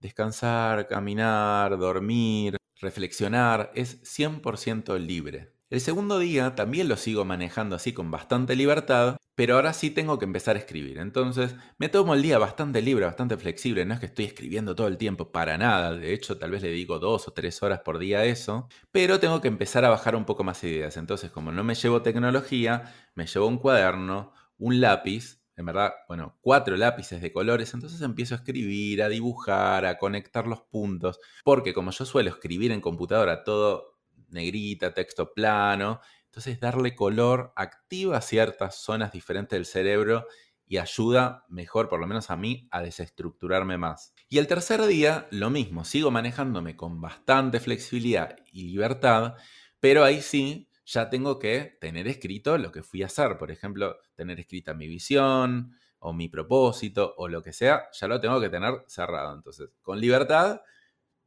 descansar, 0.00 0.88
caminar, 0.88 1.76
dormir, 1.76 2.56
reflexionar, 2.80 3.70
es 3.74 4.02
100% 4.04 4.98
libre. 4.98 5.57
El 5.70 5.82
segundo 5.82 6.18
día 6.18 6.54
también 6.54 6.88
lo 6.88 6.96
sigo 6.96 7.26
manejando 7.26 7.76
así 7.76 7.92
con 7.92 8.10
bastante 8.10 8.56
libertad, 8.56 9.18
pero 9.34 9.56
ahora 9.56 9.74
sí 9.74 9.90
tengo 9.90 10.18
que 10.18 10.24
empezar 10.24 10.56
a 10.56 10.60
escribir. 10.60 10.96
Entonces 10.96 11.54
me 11.76 11.90
tomo 11.90 12.14
el 12.14 12.22
día 12.22 12.38
bastante 12.38 12.80
libre, 12.80 13.04
bastante 13.04 13.36
flexible. 13.36 13.84
No 13.84 13.92
es 13.92 14.00
que 14.00 14.06
estoy 14.06 14.24
escribiendo 14.24 14.74
todo 14.74 14.86
el 14.88 14.96
tiempo, 14.96 15.30
para 15.30 15.58
nada. 15.58 15.94
De 15.94 16.14
hecho, 16.14 16.38
tal 16.38 16.52
vez 16.52 16.62
le 16.62 16.70
digo 16.70 16.98
dos 16.98 17.28
o 17.28 17.32
tres 17.32 17.62
horas 17.62 17.80
por 17.84 17.98
día 17.98 18.20
a 18.20 18.24
eso. 18.24 18.66
Pero 18.92 19.20
tengo 19.20 19.42
que 19.42 19.48
empezar 19.48 19.84
a 19.84 19.90
bajar 19.90 20.16
un 20.16 20.24
poco 20.24 20.42
más 20.42 20.64
ideas. 20.64 20.96
Entonces, 20.96 21.30
como 21.30 21.52
no 21.52 21.62
me 21.64 21.74
llevo 21.74 22.00
tecnología, 22.00 22.94
me 23.14 23.26
llevo 23.26 23.46
un 23.46 23.58
cuaderno, 23.58 24.32
un 24.56 24.80
lápiz. 24.80 25.42
En 25.54 25.66
verdad, 25.66 25.92
bueno, 26.08 26.38
cuatro 26.40 26.78
lápices 26.78 27.20
de 27.20 27.30
colores. 27.30 27.74
Entonces 27.74 28.00
empiezo 28.00 28.34
a 28.34 28.38
escribir, 28.38 29.02
a 29.02 29.10
dibujar, 29.10 29.84
a 29.84 29.98
conectar 29.98 30.46
los 30.46 30.62
puntos. 30.62 31.20
Porque 31.44 31.74
como 31.74 31.90
yo 31.90 32.06
suelo 32.06 32.30
escribir 32.30 32.72
en 32.72 32.80
computadora 32.80 33.44
todo 33.44 33.97
negrita, 34.28 34.94
texto 34.94 35.32
plano. 35.32 36.00
Entonces 36.26 36.60
darle 36.60 36.94
color 36.94 37.52
activa 37.56 38.20
ciertas 38.20 38.76
zonas 38.76 39.12
diferentes 39.12 39.56
del 39.56 39.66
cerebro 39.66 40.26
y 40.66 40.76
ayuda 40.76 41.44
mejor, 41.48 41.88
por 41.88 41.98
lo 41.98 42.06
menos 42.06 42.30
a 42.30 42.36
mí, 42.36 42.68
a 42.70 42.82
desestructurarme 42.82 43.78
más. 43.78 44.14
Y 44.28 44.38
el 44.38 44.46
tercer 44.46 44.84
día, 44.86 45.26
lo 45.30 45.48
mismo, 45.48 45.84
sigo 45.84 46.10
manejándome 46.10 46.76
con 46.76 47.00
bastante 47.00 47.58
flexibilidad 47.58 48.36
y 48.52 48.64
libertad, 48.64 49.34
pero 49.80 50.04
ahí 50.04 50.20
sí 50.20 50.68
ya 50.84 51.08
tengo 51.10 51.38
que 51.38 51.76
tener 51.80 52.06
escrito 52.08 52.58
lo 52.58 52.70
que 52.72 52.82
fui 52.82 53.02
a 53.02 53.06
hacer. 53.06 53.38
Por 53.38 53.50
ejemplo, 53.50 53.96
tener 54.14 54.40
escrita 54.40 54.74
mi 54.74 54.86
visión 54.88 55.74
o 55.98 56.12
mi 56.12 56.28
propósito 56.28 57.14
o 57.16 57.28
lo 57.28 57.42
que 57.42 57.52
sea, 57.52 57.88
ya 57.92 58.06
lo 58.06 58.20
tengo 58.20 58.40
que 58.40 58.48
tener 58.48 58.84
cerrado. 58.86 59.34
Entonces, 59.34 59.70
con 59.82 60.00
libertad, 60.00 60.60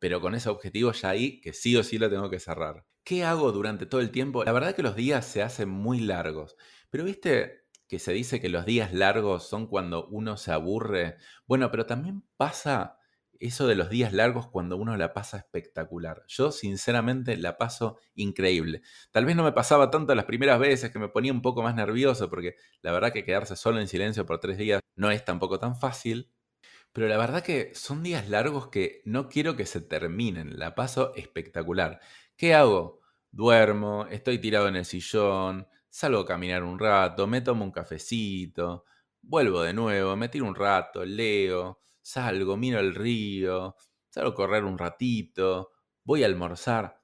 pero 0.02 0.20
con 0.20 0.34
ese 0.34 0.50
objetivo 0.50 0.92
ya 0.94 1.10
ahí 1.10 1.40
que 1.42 1.54
sí 1.54 1.78
o 1.78 1.84
sí 1.84 2.00
lo 2.00 2.10
tengo 2.10 2.28
que 2.32 2.40
cerrar. 2.40 2.88
¿Qué 3.04 3.24
hago 3.24 3.52
durante 3.52 3.86
todo 3.86 4.02
el 4.02 4.10
tiempo? 4.10 4.44
La 4.44 4.52
verdad 4.52 4.76
que 4.76 4.82
los 4.82 4.96
días 4.96 5.28
se 5.28 5.44
hacen 5.44 5.70
muy 5.70 6.00
largos, 6.00 6.58
pero 6.90 7.04
viste 7.04 7.68
que 7.88 8.00
se 8.00 8.12
dice 8.12 8.42
que 8.42 8.50
los 8.50 8.66
días 8.66 8.94
largos 8.94 9.48
son 9.48 9.68
cuando 9.68 10.08
uno 10.08 10.38
se 10.38 10.52
aburre. 10.52 11.18
Bueno, 11.46 11.70
pero 11.70 11.86
también 11.86 12.24
pasa 12.36 12.98
eso 13.40 13.68
de 13.68 13.76
los 13.76 13.92
días 13.92 14.12
largos 14.12 14.48
cuando 14.48 14.76
uno 14.76 14.98
la 14.98 15.14
pasa 15.14 15.38
espectacular. 15.38 16.24
Yo 16.28 16.52
sinceramente 16.52 17.38
la 17.38 17.58
paso 17.60 17.98
increíble. 18.16 18.82
Tal 19.12 19.26
vez 19.26 19.36
no 19.36 19.44
me 19.44 19.52
pasaba 19.52 19.92
tanto 19.92 20.16
las 20.16 20.26
primeras 20.26 20.60
veces 20.60 20.90
que 20.92 20.98
me 21.00 21.10
ponía 21.10 21.32
un 21.32 21.44
poco 21.44 21.62
más 21.62 21.76
nervioso 21.76 22.28
porque 22.28 22.56
la 22.82 22.92
verdad 22.92 23.14
que 23.14 23.24
quedarse 23.24 23.56
solo 23.56 23.80
en 23.80 23.88
silencio 23.88 24.26
por 24.26 24.40
tres 24.40 24.58
días 24.58 24.82
no 24.96 25.12
es 25.12 25.24
tampoco 25.24 25.60
tan 25.60 25.76
fácil. 25.76 26.32
Pero 26.94 27.08
la 27.08 27.18
verdad 27.18 27.44
que 27.44 27.74
son 27.74 28.04
días 28.04 28.30
largos 28.30 28.68
que 28.68 29.02
no 29.06 29.30
quiero 29.30 29.56
que 29.56 29.66
se 29.66 29.82
terminen. 29.82 30.60
La 30.60 30.76
paso 30.76 31.14
espectacular. 31.16 32.02
¿Qué 32.36 32.54
hago? 32.54 33.02
Duermo, 33.32 34.08
estoy 34.08 34.40
tirado 34.40 34.68
en 34.68 34.76
el 34.76 34.86
sillón, 34.86 35.68
salgo 35.90 36.22
a 36.22 36.26
caminar 36.26 36.64
un 36.64 36.80
rato, 36.80 37.28
me 37.28 37.40
tomo 37.42 37.64
un 37.64 37.72
cafecito, 37.72 38.86
vuelvo 39.22 39.62
de 39.62 39.74
nuevo, 39.74 40.18
me 40.18 40.28
tiro 40.28 40.46
un 40.46 40.56
rato, 40.56 41.06
leo, 41.06 41.80
salgo, 42.02 42.58
miro 42.58 42.80
el 42.80 42.94
río, 42.94 43.76
salgo 44.10 44.32
a 44.32 44.36
correr 44.36 44.66
un 44.66 44.78
ratito, 44.78 45.72
voy 46.04 46.24
a 46.24 46.26
almorzar. 46.26 47.02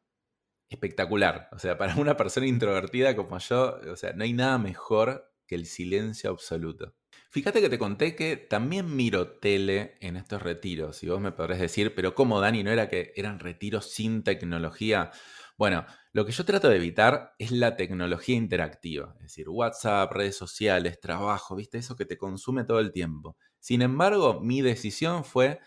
Espectacular. 0.70 1.50
O 1.54 1.60
sea, 1.60 1.78
para 1.78 1.96
una 1.96 2.18
persona 2.18 2.48
introvertida 2.48 3.16
como 3.16 3.38
yo, 3.40 3.80
o 3.92 3.96
sea, 3.96 4.14
no 4.14 4.24
hay 4.26 4.34
nada 4.34 4.58
mejor 4.58 5.32
que 5.48 5.56
el 5.56 5.66
silencio 5.66 6.30
absoluto. 6.30 6.94
Fíjate 7.30 7.62
que 7.62 7.70
te 7.70 7.78
conté 7.78 8.16
que 8.16 8.38
también 8.38 8.96
miro 8.96 9.38
tele 9.40 9.98
en 10.00 10.16
estos 10.16 10.42
retiros. 10.42 11.04
Y 11.04 11.08
vos 11.10 11.20
me 11.20 11.32
podrás 11.32 11.60
decir, 11.60 11.94
pero 11.94 12.16
¿cómo, 12.16 12.40
Dani? 12.40 12.64
¿No 12.64 12.72
era 12.72 12.88
que 12.90 13.12
eran 13.16 13.40
retiros 13.40 13.92
sin 13.92 14.24
tecnología? 14.24 15.12
Bueno, 15.58 15.86
lo 16.14 16.26
que 16.26 16.32
yo 16.32 16.46
trato 16.46 16.70
de 16.70 16.78
evitar 16.78 17.34
es 17.38 17.52
la 17.52 17.76
tecnología 17.76 18.36
interactiva. 18.36 19.14
Es 19.18 19.24
decir, 19.24 19.50
WhatsApp, 19.50 20.12
redes 20.14 20.38
sociales, 20.38 21.00
trabajo, 21.02 21.56
¿viste? 21.56 21.78
Eso 21.78 21.96
que 21.96 22.06
te 22.06 22.18
consume 22.18 22.64
todo 22.64 22.80
el 22.80 22.92
tiempo. 22.92 23.38
Sin 23.60 23.82
embargo, 23.82 24.40
mi 24.42 24.62
decisión 24.62 25.26
fue, 25.26 25.60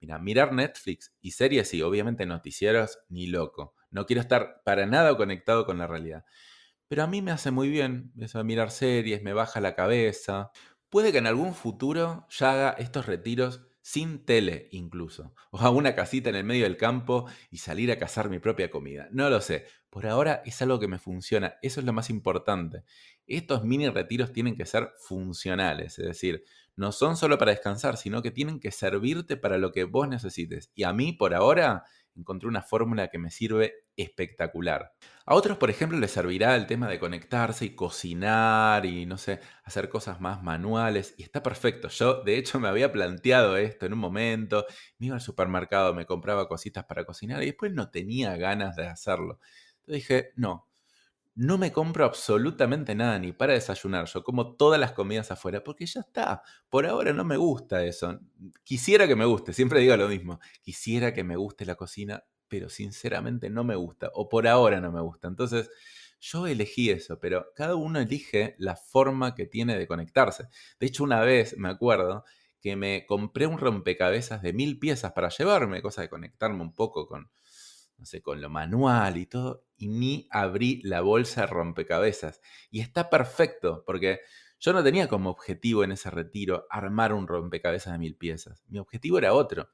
mira, 0.00 0.18
mirar 0.18 0.52
Netflix 0.52 1.14
y 1.20 1.30
series 1.32 1.72
y 1.74 1.82
obviamente 1.82 2.26
noticieros, 2.26 2.98
ni 3.08 3.26
loco. 3.26 3.74
No 3.90 4.04
quiero 4.04 4.20
estar 4.20 4.62
para 4.64 4.84
nada 4.86 5.16
conectado 5.16 5.64
con 5.64 5.78
la 5.78 5.86
realidad. 5.86 6.24
Pero 6.88 7.02
a 7.02 7.06
mí 7.06 7.20
me 7.22 7.32
hace 7.32 7.50
muy 7.50 7.68
bien 7.68 8.12
eso 8.20 8.38
de 8.38 8.44
mirar 8.44 8.70
series, 8.70 9.22
me 9.22 9.32
baja 9.32 9.60
la 9.60 9.74
cabeza. 9.74 10.50
Puede 10.88 11.12
que 11.12 11.18
en 11.18 11.26
algún 11.26 11.54
futuro 11.54 12.26
ya 12.30 12.52
haga 12.52 12.70
estos 12.78 13.06
retiros 13.06 13.62
sin 13.82 14.24
tele 14.24 14.68
incluso, 14.72 15.32
o 15.52 15.58
a 15.58 15.70
una 15.70 15.94
casita 15.94 16.28
en 16.28 16.34
el 16.34 16.42
medio 16.42 16.64
del 16.64 16.76
campo 16.76 17.26
y 17.52 17.58
salir 17.58 17.92
a 17.92 17.98
cazar 17.98 18.28
mi 18.28 18.40
propia 18.40 18.68
comida. 18.68 19.08
No 19.12 19.30
lo 19.30 19.40
sé, 19.40 19.66
por 19.90 20.06
ahora 20.06 20.42
es 20.44 20.60
algo 20.60 20.80
que 20.80 20.88
me 20.88 20.98
funciona, 20.98 21.54
eso 21.62 21.78
es 21.78 21.86
lo 21.86 21.92
más 21.92 22.10
importante. 22.10 22.82
Estos 23.28 23.64
mini 23.64 23.88
retiros 23.88 24.32
tienen 24.32 24.56
que 24.56 24.66
ser 24.66 24.90
funcionales, 24.98 26.00
es 26.00 26.06
decir, 26.06 26.44
no 26.74 26.90
son 26.90 27.16
solo 27.16 27.38
para 27.38 27.52
descansar, 27.52 27.96
sino 27.96 28.22
que 28.22 28.32
tienen 28.32 28.58
que 28.58 28.72
servirte 28.72 29.36
para 29.36 29.56
lo 29.56 29.70
que 29.70 29.84
vos 29.84 30.08
necesites. 30.08 30.70
Y 30.74 30.82
a 30.82 30.92
mí, 30.92 31.12
por 31.12 31.32
ahora, 31.32 31.84
encontré 32.16 32.48
una 32.48 32.62
fórmula 32.62 33.08
que 33.08 33.18
me 33.18 33.30
sirve 33.30 33.74
espectacular. 33.96 34.92
A 35.24 35.34
otros, 35.34 35.58
por 35.58 35.70
ejemplo, 35.70 35.98
les 35.98 36.10
servirá 36.10 36.54
el 36.56 36.66
tema 36.66 36.88
de 36.88 36.98
conectarse 36.98 37.64
y 37.64 37.74
cocinar 37.74 38.86
y, 38.86 39.06
no 39.06 39.18
sé, 39.18 39.40
hacer 39.64 39.88
cosas 39.88 40.20
más 40.20 40.42
manuales. 40.42 41.14
Y 41.18 41.22
está 41.22 41.42
perfecto. 41.42 41.88
Yo, 41.88 42.22
de 42.22 42.38
hecho, 42.38 42.60
me 42.60 42.68
había 42.68 42.92
planteado 42.92 43.56
esto 43.56 43.86
en 43.86 43.92
un 43.94 43.98
momento. 43.98 44.66
Me 44.98 45.06
iba 45.06 45.16
al 45.16 45.20
supermercado, 45.22 45.94
me 45.94 46.06
compraba 46.06 46.48
cositas 46.48 46.84
para 46.84 47.04
cocinar 47.04 47.42
y 47.42 47.46
después 47.46 47.72
no 47.72 47.90
tenía 47.90 48.36
ganas 48.36 48.76
de 48.76 48.86
hacerlo. 48.86 49.38
Entonces 49.80 50.08
dije, 50.08 50.30
no, 50.36 50.65
no 51.36 51.58
me 51.58 51.70
compro 51.70 52.06
absolutamente 52.06 52.94
nada 52.94 53.18
ni 53.18 53.32
para 53.32 53.52
desayunar. 53.52 54.06
Yo 54.06 54.24
como 54.24 54.56
todas 54.56 54.80
las 54.80 54.92
comidas 54.92 55.30
afuera 55.30 55.62
porque 55.62 55.84
ya 55.86 56.00
está. 56.00 56.42
Por 56.70 56.86
ahora 56.86 57.12
no 57.12 57.24
me 57.24 57.36
gusta 57.36 57.84
eso. 57.84 58.18
Quisiera 58.64 59.06
que 59.06 59.16
me 59.16 59.26
guste, 59.26 59.52
siempre 59.52 59.80
digo 59.80 59.96
lo 59.98 60.08
mismo. 60.08 60.40
Quisiera 60.62 61.12
que 61.12 61.24
me 61.24 61.36
guste 61.36 61.66
la 61.66 61.74
cocina, 61.74 62.24
pero 62.48 62.70
sinceramente 62.70 63.50
no 63.50 63.64
me 63.64 63.76
gusta, 63.76 64.10
o 64.14 64.28
por 64.30 64.48
ahora 64.48 64.80
no 64.80 64.90
me 64.92 65.02
gusta. 65.02 65.28
Entonces, 65.28 65.70
yo 66.20 66.46
elegí 66.46 66.88
eso, 66.90 67.18
pero 67.20 67.46
cada 67.54 67.74
uno 67.74 68.00
elige 68.00 68.54
la 68.58 68.76
forma 68.76 69.34
que 69.34 69.46
tiene 69.46 69.76
de 69.76 69.86
conectarse. 69.86 70.48
De 70.80 70.86
hecho, 70.86 71.04
una 71.04 71.20
vez 71.20 71.56
me 71.58 71.68
acuerdo 71.68 72.24
que 72.62 72.76
me 72.76 73.04
compré 73.06 73.46
un 73.46 73.58
rompecabezas 73.58 74.40
de 74.40 74.54
mil 74.54 74.78
piezas 74.78 75.12
para 75.12 75.28
llevarme, 75.28 75.82
cosa 75.82 76.00
de 76.00 76.08
conectarme 76.08 76.62
un 76.62 76.74
poco 76.74 77.06
con, 77.06 77.30
no 77.98 78.06
sé, 78.06 78.22
con 78.22 78.40
lo 78.40 78.50
manual 78.50 79.16
y 79.16 79.26
todo, 79.26 79.64
y 79.76 79.88
ni 79.88 80.28
abrí 80.30 80.80
la 80.82 81.00
bolsa 81.00 81.42
de 81.42 81.46
rompecabezas. 81.48 82.40
Y 82.70 82.80
está 82.80 83.10
perfecto, 83.10 83.82
porque 83.86 84.20
yo 84.58 84.72
no 84.72 84.82
tenía 84.82 85.08
como 85.08 85.30
objetivo 85.30 85.84
en 85.84 85.92
ese 85.92 86.10
retiro 86.10 86.66
armar 86.70 87.12
un 87.12 87.26
rompecabezas 87.26 87.92
de 87.92 87.98
mil 87.98 88.16
piezas. 88.16 88.64
Mi 88.68 88.78
objetivo 88.78 89.18
era 89.18 89.34
otro. 89.34 89.70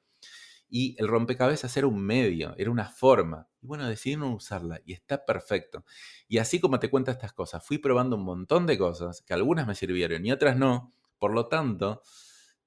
Y 0.69 0.95
el 0.99 1.07
rompecabezas 1.07 1.75
era 1.77 1.85
un 1.87 2.03
medio, 2.03 2.55
era 2.57 2.71
una 2.71 2.89
forma. 2.89 3.47
Y 3.61 3.67
bueno, 3.67 3.87
decidí 3.87 4.15
no 4.15 4.33
usarla 4.33 4.81
y 4.85 4.93
está 4.93 5.23
perfecto. 5.23 5.85
Y 6.27 6.39
así 6.39 6.59
como 6.59 6.79
te 6.79 6.89
cuento 6.89 7.11
estas 7.11 7.31
cosas, 7.31 7.65
fui 7.65 7.77
probando 7.77 8.15
un 8.15 8.23
montón 8.23 8.65
de 8.65 8.77
cosas, 8.77 9.21
que 9.21 9.33
algunas 9.33 9.67
me 9.67 9.75
sirvieron 9.75 10.25
y 10.25 10.31
otras 10.31 10.57
no. 10.57 10.93
Por 11.19 11.33
lo 11.33 11.47
tanto, 11.47 12.01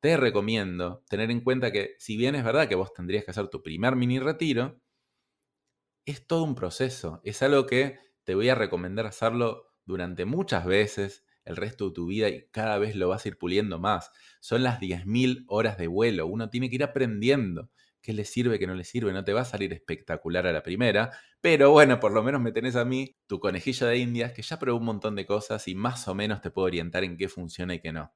te 0.01 0.17
recomiendo 0.17 1.03
tener 1.09 1.31
en 1.31 1.41
cuenta 1.41 1.73
que 1.73 1.97
si 1.99 2.17
bien 2.17 2.37
es 2.37 2.45
verdad 2.45 2.69
que 2.69 2.77
vos 2.77 2.93
tendrías 2.93 3.25
que 3.25 3.33
hacer 3.33 3.49
tu 3.49 3.63
primer 3.63 3.97
mini 3.97 4.21
retiro, 4.21 4.81
es 6.07 6.27
todo 6.27 6.45
un 6.45 6.55
proceso, 6.55 7.21
es 7.25 7.43
algo 7.43 7.67
que 7.67 7.99
te 8.25 8.35
voy 8.35 8.49
a 8.49 8.55
recomendar 8.55 9.07
hacerlo 9.07 9.75
durante 9.85 10.25
muchas 10.25 10.65
veces 10.65 11.25
el 11.45 11.57
resto 11.57 11.89
de 11.89 11.95
tu 11.95 12.07
vida 12.07 12.29
y 12.29 12.49
cada 12.51 12.79
vez 12.79 12.97
lo 12.97 13.09
vas 13.09 13.25
a 13.25 13.29
ir 13.29 13.39
puliendo 13.39 13.79
más. 13.79 14.11
Son 14.41 14.63
las 14.63 14.81
10.000 14.81 15.45
horas 15.49 15.79
de 15.79 15.87
vuelo, 15.87 16.27
uno 16.27 16.51
tiene 16.51 16.69
que 16.71 16.77
ir 16.77 16.85
aprendiendo 16.85 17.71
qué 18.03 18.13
le 18.13 18.25
sirve, 18.25 18.59
qué 18.59 18.67
no 18.67 18.75
le 18.75 18.85
sirve, 18.85 19.13
no 19.13 19.25
te 19.25 19.33
va 19.33 19.41
a 19.43 19.45
salir 19.45 19.73
espectacular 19.73 20.47
a 20.47 20.53
la 20.53 20.63
primera, 20.63 21.11
pero 21.41 21.71
bueno, 21.73 21.99
por 22.01 22.13
lo 22.13 22.23
menos 22.23 22.41
me 22.41 22.53
tenés 22.53 22.77
a 22.77 22.85
mí, 22.85 23.17
tu 23.27 23.41
conejillo 23.41 23.87
de 23.87 23.99
indias, 23.99 24.33
que 24.33 24.43
ya 24.43 24.59
probó 24.59 24.79
un 24.79 24.85
montón 24.85 25.17
de 25.17 25.27
cosas 25.27 25.67
y 25.69 25.75
más 25.75 26.07
o 26.09 26.15
menos 26.15 26.41
te 26.41 26.51
puedo 26.51 26.67
orientar 26.67 27.03
en 27.05 27.17
qué 27.17 27.29
funciona 27.29 27.75
y 27.75 27.81
qué 27.81 27.93
no. 27.93 28.13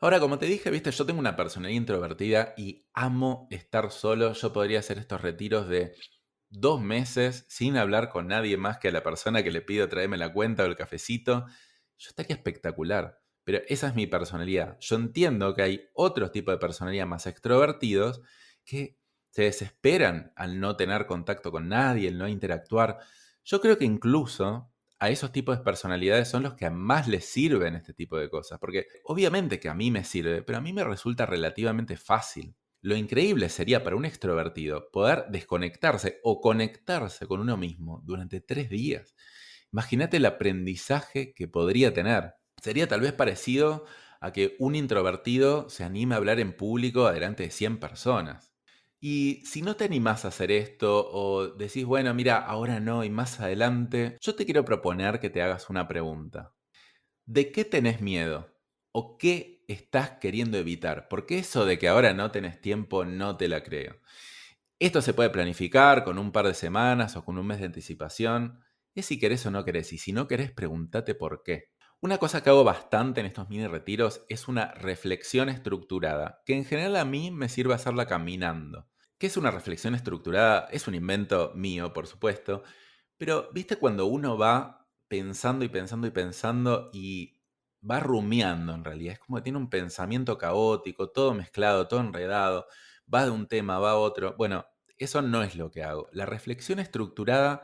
Ahora, 0.00 0.18
como 0.20 0.38
te 0.38 0.46
dije, 0.46 0.70
viste, 0.70 0.90
yo 0.90 1.06
tengo 1.06 1.20
una 1.20 1.36
personalidad 1.36 1.76
introvertida 1.78 2.54
y 2.56 2.86
amo 2.92 3.46
estar 3.50 3.90
solo. 3.92 4.32
Yo 4.32 4.52
podría 4.52 4.80
hacer 4.80 4.98
estos 4.98 5.20
retiros 5.20 5.68
de 5.68 5.94
dos 6.52 6.80
meses 6.80 7.46
sin 7.48 7.76
hablar 7.76 8.10
con 8.10 8.28
nadie 8.28 8.56
más 8.56 8.78
que 8.78 8.88
a 8.88 8.92
la 8.92 9.02
persona 9.02 9.42
que 9.42 9.50
le 9.50 9.62
pido 9.62 9.88
traerme 9.88 10.18
la 10.18 10.32
cuenta 10.32 10.62
o 10.62 10.66
el 10.66 10.76
cafecito. 10.76 11.46
Yo 11.98 12.08
estaría 12.10 12.36
espectacular. 12.36 13.20
Pero 13.44 13.60
esa 13.66 13.88
es 13.88 13.94
mi 13.94 14.06
personalidad. 14.06 14.78
Yo 14.80 14.96
entiendo 14.96 15.54
que 15.54 15.62
hay 15.62 15.88
otros 15.94 16.30
tipos 16.30 16.54
de 16.54 16.58
personalidad 16.58 17.06
más 17.06 17.26
extrovertidos 17.26 18.20
que 18.64 18.98
se 19.30 19.42
desesperan 19.42 20.32
al 20.36 20.60
no 20.60 20.76
tener 20.76 21.06
contacto 21.06 21.50
con 21.50 21.68
nadie, 21.68 22.08
el 22.08 22.18
no 22.18 22.28
interactuar. 22.28 22.98
Yo 23.44 23.60
creo 23.60 23.78
que 23.78 23.84
incluso 23.84 24.70
a 25.00 25.10
esos 25.10 25.32
tipos 25.32 25.58
de 25.58 25.64
personalidades 25.64 26.28
son 26.28 26.44
los 26.44 26.54
que 26.54 26.70
más 26.70 27.08
les 27.08 27.24
sirven 27.24 27.74
este 27.74 27.94
tipo 27.94 28.16
de 28.16 28.30
cosas, 28.30 28.60
porque 28.60 28.86
obviamente 29.04 29.58
que 29.58 29.68
a 29.68 29.74
mí 29.74 29.90
me 29.90 30.04
sirve, 30.04 30.42
pero 30.42 30.58
a 30.58 30.60
mí 30.60 30.72
me 30.72 30.84
resulta 30.84 31.26
relativamente 31.26 31.96
fácil. 31.96 32.54
Lo 32.82 32.96
increíble 32.96 33.48
sería 33.48 33.84
para 33.84 33.96
un 33.96 34.04
extrovertido 34.04 34.90
poder 34.90 35.26
desconectarse 35.30 36.18
o 36.24 36.40
conectarse 36.40 37.26
con 37.26 37.40
uno 37.40 37.56
mismo 37.56 38.02
durante 38.04 38.40
tres 38.40 38.68
días. 38.70 39.14
Imagínate 39.72 40.16
el 40.18 40.26
aprendizaje 40.26 41.32
que 41.34 41.48
podría 41.48 41.94
tener. 41.94 42.34
Sería 42.60 42.88
tal 42.88 43.00
vez 43.00 43.12
parecido 43.12 43.84
a 44.20 44.32
que 44.32 44.56
un 44.58 44.74
introvertido 44.74 45.68
se 45.70 45.84
anime 45.84 46.14
a 46.14 46.18
hablar 46.18 46.40
en 46.40 46.56
público 46.56 47.10
delante 47.10 47.44
de 47.44 47.50
100 47.50 47.78
personas. 47.78 48.52
Y 49.00 49.42
si 49.46 49.62
no 49.62 49.74
te 49.76 49.84
animás 49.84 50.24
a 50.24 50.28
hacer 50.28 50.50
esto 50.52 51.08
o 51.10 51.48
decís, 51.48 51.84
bueno, 51.84 52.14
mira, 52.14 52.36
ahora 52.38 52.78
no 52.80 53.02
y 53.04 53.10
más 53.10 53.40
adelante, 53.40 54.16
yo 54.20 54.34
te 54.36 54.44
quiero 54.44 54.64
proponer 54.64 55.18
que 55.20 55.30
te 55.30 55.42
hagas 55.42 55.70
una 55.70 55.88
pregunta. 55.88 56.54
¿De 57.26 57.52
qué 57.52 57.64
tenés 57.64 58.00
miedo? 58.00 58.54
¿O 58.92 59.16
qué 59.18 59.61
estás 59.72 60.12
queriendo 60.20 60.58
evitar? 60.58 61.08
Porque 61.08 61.38
eso 61.38 61.64
de 61.64 61.78
que 61.78 61.88
ahora 61.88 62.14
no 62.14 62.30
tenés 62.30 62.60
tiempo 62.60 63.04
no 63.04 63.36
te 63.36 63.48
la 63.48 63.62
creo. 63.62 63.96
Esto 64.78 65.02
se 65.02 65.14
puede 65.14 65.30
planificar 65.30 66.04
con 66.04 66.18
un 66.18 66.32
par 66.32 66.46
de 66.46 66.54
semanas 66.54 67.16
o 67.16 67.24
con 67.24 67.38
un 67.38 67.46
mes 67.46 67.60
de 67.60 67.66
anticipación. 67.66 68.60
Es 68.94 69.06
si 69.06 69.18
querés 69.18 69.46
o 69.46 69.50
no 69.50 69.64
querés. 69.64 69.92
Y 69.92 69.98
si 69.98 70.12
no 70.12 70.26
querés, 70.26 70.50
pregúntate 70.50 71.14
por 71.14 71.42
qué. 71.42 71.72
Una 72.00 72.18
cosa 72.18 72.42
que 72.42 72.50
hago 72.50 72.64
bastante 72.64 73.20
en 73.20 73.26
estos 73.26 73.48
mini 73.48 73.68
retiros 73.68 74.24
es 74.28 74.48
una 74.48 74.72
reflexión 74.74 75.48
estructurada, 75.48 76.42
que 76.44 76.56
en 76.56 76.64
general 76.64 76.96
a 76.96 77.04
mí 77.04 77.30
me 77.30 77.48
sirve 77.48 77.74
hacerla 77.74 78.06
caminando. 78.06 78.88
¿Qué 79.18 79.28
es 79.28 79.36
una 79.36 79.52
reflexión 79.52 79.94
estructurada? 79.94 80.66
Es 80.72 80.88
un 80.88 80.96
invento 80.96 81.52
mío, 81.54 81.92
por 81.92 82.08
supuesto, 82.08 82.64
pero 83.16 83.50
viste 83.52 83.76
cuando 83.76 84.06
uno 84.06 84.36
va 84.36 84.88
pensando 85.06 85.64
y 85.64 85.68
pensando 85.68 86.08
y 86.08 86.10
pensando 86.10 86.90
y 86.92 87.41
va 87.88 88.00
rumiando 88.00 88.74
en 88.74 88.84
realidad. 88.84 89.14
Es 89.14 89.18
como 89.20 89.36
que 89.38 89.42
tiene 89.42 89.58
un 89.58 89.70
pensamiento 89.70 90.38
caótico, 90.38 91.10
todo 91.10 91.34
mezclado, 91.34 91.88
todo 91.88 92.00
enredado, 92.00 92.66
va 93.12 93.24
de 93.24 93.30
un 93.30 93.46
tema, 93.48 93.78
va 93.78 93.92
a 93.92 93.96
otro. 93.96 94.34
Bueno, 94.36 94.66
eso 94.98 95.22
no 95.22 95.42
es 95.42 95.56
lo 95.56 95.70
que 95.70 95.82
hago. 95.82 96.08
La 96.12 96.26
reflexión 96.26 96.78
estructurada 96.78 97.62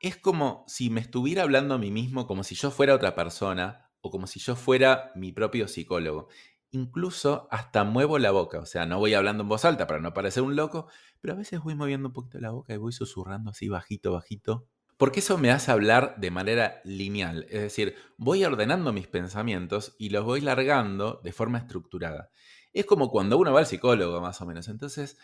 es 0.00 0.16
como 0.16 0.64
si 0.66 0.90
me 0.90 1.00
estuviera 1.00 1.42
hablando 1.42 1.74
a 1.74 1.78
mí 1.78 1.90
mismo 1.90 2.26
como 2.26 2.42
si 2.42 2.54
yo 2.54 2.70
fuera 2.70 2.94
otra 2.94 3.14
persona 3.14 3.90
o 4.00 4.10
como 4.10 4.26
si 4.26 4.40
yo 4.40 4.56
fuera 4.56 5.12
mi 5.14 5.32
propio 5.32 5.68
psicólogo. 5.68 6.28
Incluso 6.70 7.48
hasta 7.50 7.84
muevo 7.84 8.18
la 8.18 8.30
boca, 8.30 8.60
o 8.60 8.66
sea, 8.66 8.86
no 8.86 8.98
voy 8.98 9.14
hablando 9.14 9.42
en 9.42 9.48
voz 9.48 9.64
alta 9.64 9.86
para 9.86 10.00
no 10.00 10.14
parecer 10.14 10.42
un 10.42 10.56
loco, 10.56 10.86
pero 11.20 11.34
a 11.34 11.36
veces 11.36 11.60
voy 11.60 11.74
moviendo 11.74 12.08
un 12.08 12.14
poquito 12.14 12.38
la 12.38 12.50
boca 12.50 12.72
y 12.72 12.76
voy 12.78 12.92
susurrando 12.92 13.50
así 13.50 13.68
bajito, 13.68 14.12
bajito, 14.12 14.68
porque 15.00 15.20
eso 15.20 15.38
me 15.38 15.50
hace 15.50 15.72
hablar 15.72 16.16
de 16.18 16.30
manera 16.30 16.82
lineal, 16.84 17.46
es 17.48 17.62
decir, 17.62 17.96
voy 18.18 18.44
ordenando 18.44 18.92
mis 18.92 19.06
pensamientos 19.06 19.96
y 19.98 20.10
los 20.10 20.26
voy 20.26 20.42
largando 20.42 21.22
de 21.24 21.32
forma 21.32 21.56
estructurada. 21.56 22.30
Es 22.74 22.84
como 22.84 23.08
cuando 23.08 23.38
uno 23.38 23.50
va 23.50 23.60
al 23.60 23.66
psicólogo, 23.66 24.20
más 24.20 24.42
o 24.42 24.46
menos. 24.46 24.68
Entonces, 24.68 25.16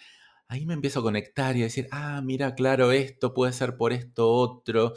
ahí 0.49 0.65
me 0.65 0.73
empiezo 0.73 1.01
a 1.01 1.03
conectar 1.03 1.59
y 1.59 1.61
a 1.61 1.65
decir, 1.65 1.89
ah, 1.93 2.23
mira, 2.25 2.55
claro, 2.55 2.91
esto 2.91 3.35
puede 3.35 3.53
ser 3.53 3.77
por 3.77 3.93
esto 3.93 4.31
otro. 4.31 4.95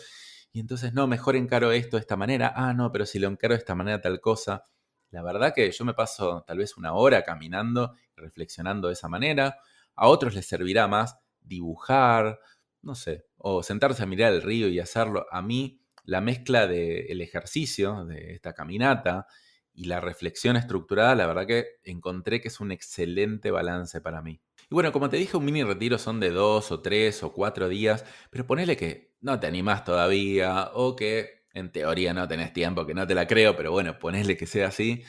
Y 0.54 0.62
entonces, 0.62 0.94
no, 0.94 1.08
mejor 1.08 1.36
encaro 1.36 1.74
esto 1.74 1.98
de 1.98 2.02
esta 2.02 2.16
manera. 2.16 2.54
Ah, 2.56 2.74
no, 2.74 2.90
pero 2.90 3.06
si 3.06 3.20
lo 3.20 3.28
encaro 3.28 3.56
de 3.56 3.60
esta 3.60 3.76
manera, 3.76 4.00
tal 4.00 4.22
cosa. 4.22 4.64
La 5.12 5.22
verdad 5.24 5.54
que 5.54 5.70
yo 5.70 5.84
me 5.84 5.94
paso 5.94 6.46
tal 6.48 6.58
vez 6.58 6.78
una 6.78 6.94
hora 6.94 7.24
caminando 7.26 7.96
reflexionando 8.16 8.88
de 8.88 8.94
esa 8.94 9.10
manera. 9.10 9.58
A 9.96 10.08
otros 10.08 10.36
les 10.36 10.48
servirá 10.48 10.88
más 10.88 11.18
dibujar, 11.42 12.40
no 12.82 12.96
sé, 12.96 13.26
o 13.38 13.64
sentarse 13.64 14.04
a 14.04 14.06
mirar 14.06 14.34
el 14.34 14.42
río 14.42 14.68
y 14.68 14.80
hacerlo. 14.80 15.26
A 15.32 15.42
mí, 15.42 15.82
la 16.04 16.22
mezcla 16.22 16.68
del 16.68 17.22
ejercicio, 17.22 18.06
de 18.06 18.34
esta 18.34 18.54
caminata, 18.54 19.28
y 19.74 19.86
la 19.86 20.02
reflexión 20.02 20.58
estructurada, 20.58 21.16
la 21.16 21.26
verdad 21.26 21.48
que 21.48 21.80
encontré 21.84 22.42
que 22.42 22.50
es 22.50 22.60
un 22.60 22.72
excelente 22.72 23.50
balance 23.50 24.02
para 24.02 24.22
mí. 24.22 24.42
Y 24.70 24.74
bueno, 24.74 24.92
como 24.92 25.10
te 25.10 25.18
dije, 25.18 25.38
un 25.38 25.46
mini 25.46 25.64
retiro 25.64 25.98
son 25.98 26.20
de 26.20 26.32
dos 26.32 26.72
o 26.72 26.82
tres 26.82 27.24
o 27.24 27.32
cuatro 27.32 27.70
días, 27.70 28.04
pero 28.30 28.46
ponele 28.46 28.76
que 28.76 29.16
no 29.22 29.40
te 29.40 29.48
animás 29.48 29.86
todavía 29.86 30.72
o 30.74 30.96
que 30.96 31.46
en 31.54 31.72
teoría 31.72 32.14
no 32.14 32.28
tenés 32.28 32.52
tiempo, 32.54 32.86
que 32.86 32.94
no 32.94 33.08
te 33.08 33.16
la 33.16 33.26
creo, 33.26 33.56
pero 33.56 33.72
bueno, 33.72 33.98
ponele 34.00 34.36
que 34.38 34.48
sea 34.48 34.68
así. 34.68 35.04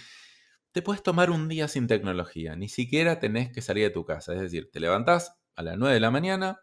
Te 0.73 0.83
puedes 0.83 1.03
tomar 1.03 1.31
un 1.31 1.49
día 1.49 1.67
sin 1.67 1.89
tecnología, 1.89 2.55
ni 2.55 2.69
siquiera 2.69 3.19
tenés 3.19 3.51
que 3.51 3.61
salir 3.63 3.85
de 3.85 3.91
tu 3.91 4.05
casa. 4.05 4.35
Es 4.35 4.41
decir, 4.41 4.71
te 4.71 4.79
levantás 4.79 5.35
a 5.57 5.63
las 5.63 5.77
9 5.77 5.95
de 5.95 6.01
la 6.01 6.13
mañana, 6.13 6.61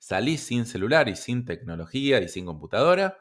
salís 0.00 0.40
sin 0.40 0.66
celular 0.66 1.08
y 1.08 1.14
sin 1.14 1.44
tecnología 1.44 2.20
y 2.20 2.28
sin 2.28 2.46
computadora 2.46 3.18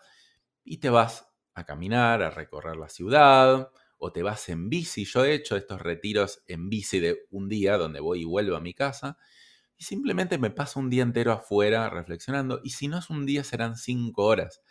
y 0.64 0.78
te 0.78 0.90
vas 0.90 1.28
a 1.54 1.66
caminar, 1.66 2.24
a 2.24 2.32
recorrer 2.32 2.78
la 2.78 2.88
ciudad 2.88 3.70
o 3.98 4.12
te 4.14 4.24
vas 4.24 4.48
en 4.48 4.70
bici. 4.70 5.04
Yo 5.04 5.26
he 5.26 5.34
hecho 5.34 5.58
estos 5.58 5.82
retiros 5.82 6.42
en 6.48 6.70
bici 6.70 7.00
de 7.00 7.28
un 7.32 7.50
día 7.50 7.78
donde 7.78 8.00
voy 8.00 8.22
y 8.22 8.26
vuelvo 8.26 8.56
a 8.56 8.62
mi 8.62 8.74
casa 8.74 9.18
y 9.78 9.84
simplemente 9.84 10.38
me 10.38 10.52
paso 10.52 10.80
un 10.80 10.90
día 10.90 11.04
entero 11.04 11.34
afuera 11.34 11.90
reflexionando 11.90 12.62
y 12.64 12.72
si 12.72 12.88
no 12.88 12.98
es 12.98 13.10
un 13.10 13.26
día 13.26 13.44
serán 13.44 13.76
cinco 13.76 14.24
horas. 14.24 14.62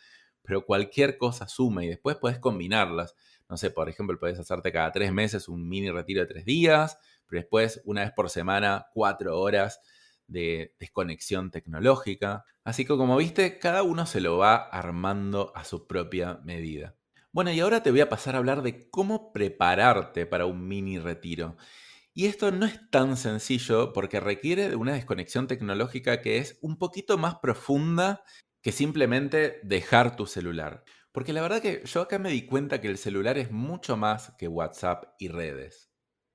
Pero 0.42 0.64
cualquier 0.64 1.18
cosa 1.18 1.46
suma 1.46 1.84
y 1.84 1.88
después 1.88 2.16
puedes 2.16 2.38
combinarlas. 2.38 3.14
No 3.50 3.58
sé, 3.58 3.70
por 3.70 3.90
ejemplo, 3.90 4.18
puedes 4.18 4.38
hacerte 4.38 4.72
cada 4.72 4.92
tres 4.92 5.12
meses 5.12 5.46
un 5.46 5.68
mini 5.68 5.90
retiro 5.90 6.22
de 6.22 6.26
tres 6.26 6.46
días, 6.46 6.98
pero 7.26 7.42
después 7.42 7.82
una 7.84 8.00
vez 8.02 8.12
por 8.12 8.30
semana 8.30 8.86
cuatro 8.94 9.38
horas 9.38 9.80
de 10.28 10.76
desconexión 10.78 11.50
tecnológica. 11.50 12.44
Así 12.64 12.84
que 12.84 12.96
como 12.96 13.16
viste, 13.16 13.58
cada 13.58 13.82
uno 13.82 14.06
se 14.06 14.20
lo 14.20 14.38
va 14.38 14.56
armando 14.56 15.52
a 15.54 15.64
su 15.64 15.86
propia 15.86 16.40
medida. 16.44 16.94
Bueno, 17.32 17.52
y 17.52 17.60
ahora 17.60 17.82
te 17.82 17.90
voy 17.90 18.00
a 18.00 18.08
pasar 18.08 18.34
a 18.34 18.38
hablar 18.38 18.62
de 18.62 18.88
cómo 18.90 19.32
prepararte 19.32 20.26
para 20.26 20.46
un 20.46 20.66
mini 20.66 20.98
retiro. 20.98 21.56
Y 22.14 22.26
esto 22.26 22.50
no 22.50 22.66
es 22.66 22.90
tan 22.90 23.16
sencillo 23.16 23.92
porque 23.92 24.20
requiere 24.20 24.68
de 24.68 24.76
una 24.76 24.94
desconexión 24.94 25.46
tecnológica 25.46 26.20
que 26.20 26.38
es 26.38 26.58
un 26.62 26.78
poquito 26.78 27.16
más 27.18 27.36
profunda 27.36 28.24
que 28.62 28.72
simplemente 28.72 29.60
dejar 29.62 30.16
tu 30.16 30.26
celular. 30.26 30.84
Porque 31.12 31.32
la 31.32 31.42
verdad 31.42 31.62
que 31.62 31.82
yo 31.84 32.00
acá 32.02 32.18
me 32.18 32.30
di 32.30 32.44
cuenta 32.46 32.80
que 32.80 32.88
el 32.88 32.98
celular 32.98 33.38
es 33.38 33.50
mucho 33.50 33.96
más 33.96 34.32
que 34.38 34.48
WhatsApp 34.48 35.14
y 35.18 35.28
redes. 35.28 35.90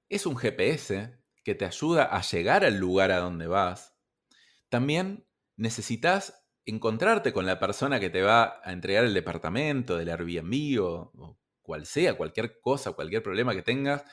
Es 0.09 0.25
un 0.25 0.37
GPS, 0.37 1.19
que 1.43 1.55
te 1.55 1.65
ayuda 1.65 2.03
a 2.03 2.21
llegar 2.21 2.65
al 2.65 2.77
lugar 2.77 3.11
a 3.11 3.19
donde 3.19 3.47
vas, 3.47 3.95
también 4.69 5.27
necesitas 5.55 6.47
encontrarte 6.65 7.33
con 7.33 7.45
la 7.45 7.59
persona 7.59 7.99
que 7.99 8.09
te 8.09 8.21
va 8.21 8.61
a 8.63 8.71
entregar 8.71 9.03
el 9.03 9.13
departamento 9.13 9.97
del 9.97 10.09
Airbnb 10.09 10.81
o, 10.81 11.11
o 11.15 11.39
cual 11.61 11.85
sea, 11.85 12.15
cualquier 12.15 12.59
cosa, 12.59 12.93
cualquier 12.93 13.23
problema 13.23 13.53
que 13.53 13.61
tengas. 13.63 14.03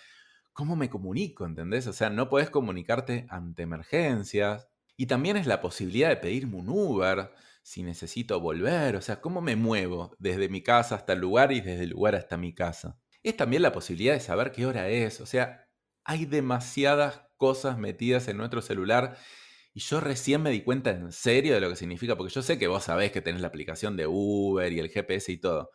¿Cómo 0.52 0.76
me 0.76 0.90
comunico? 0.90 1.46
¿Entendés? 1.46 1.86
O 1.86 1.92
sea, 1.92 2.10
no 2.10 2.28
puedes 2.28 2.50
comunicarte 2.50 3.26
ante 3.28 3.62
emergencias. 3.62 4.68
Y 4.96 5.06
también 5.06 5.36
es 5.36 5.46
la 5.46 5.60
posibilidad 5.60 6.08
de 6.08 6.16
pedirme 6.16 6.56
un 6.56 6.68
Uber 6.68 7.32
si 7.62 7.82
necesito 7.82 8.40
volver. 8.40 8.96
O 8.96 9.02
sea, 9.02 9.20
¿cómo 9.20 9.40
me 9.40 9.56
muevo 9.56 10.14
desde 10.18 10.48
mi 10.48 10.62
casa 10.62 10.96
hasta 10.96 11.12
el 11.12 11.20
lugar 11.20 11.52
y 11.52 11.60
desde 11.60 11.84
el 11.84 11.90
lugar 11.90 12.14
hasta 12.14 12.36
mi 12.36 12.54
casa? 12.54 12.98
Es 13.22 13.36
también 13.36 13.62
la 13.62 13.72
posibilidad 13.72 14.14
de 14.14 14.20
saber 14.20 14.52
qué 14.52 14.66
hora 14.66 14.88
es. 14.88 15.20
O 15.20 15.26
sea, 15.26 15.66
hay 16.04 16.26
demasiadas 16.26 17.22
cosas 17.36 17.78
metidas 17.78 18.28
en 18.28 18.36
nuestro 18.36 18.62
celular 18.62 19.16
y 19.72 19.80
yo 19.80 20.00
recién 20.00 20.42
me 20.42 20.50
di 20.50 20.62
cuenta 20.62 20.90
en 20.90 21.12
serio 21.12 21.54
de 21.54 21.60
lo 21.60 21.68
que 21.68 21.76
significa, 21.76 22.16
porque 22.16 22.34
yo 22.34 22.42
sé 22.42 22.58
que 22.58 22.66
vos 22.66 22.84
sabés 22.84 23.12
que 23.12 23.20
tenés 23.20 23.40
la 23.40 23.48
aplicación 23.48 23.96
de 23.96 24.06
Uber 24.06 24.72
y 24.72 24.80
el 24.80 24.90
GPS 24.90 25.30
y 25.30 25.38
todo, 25.38 25.70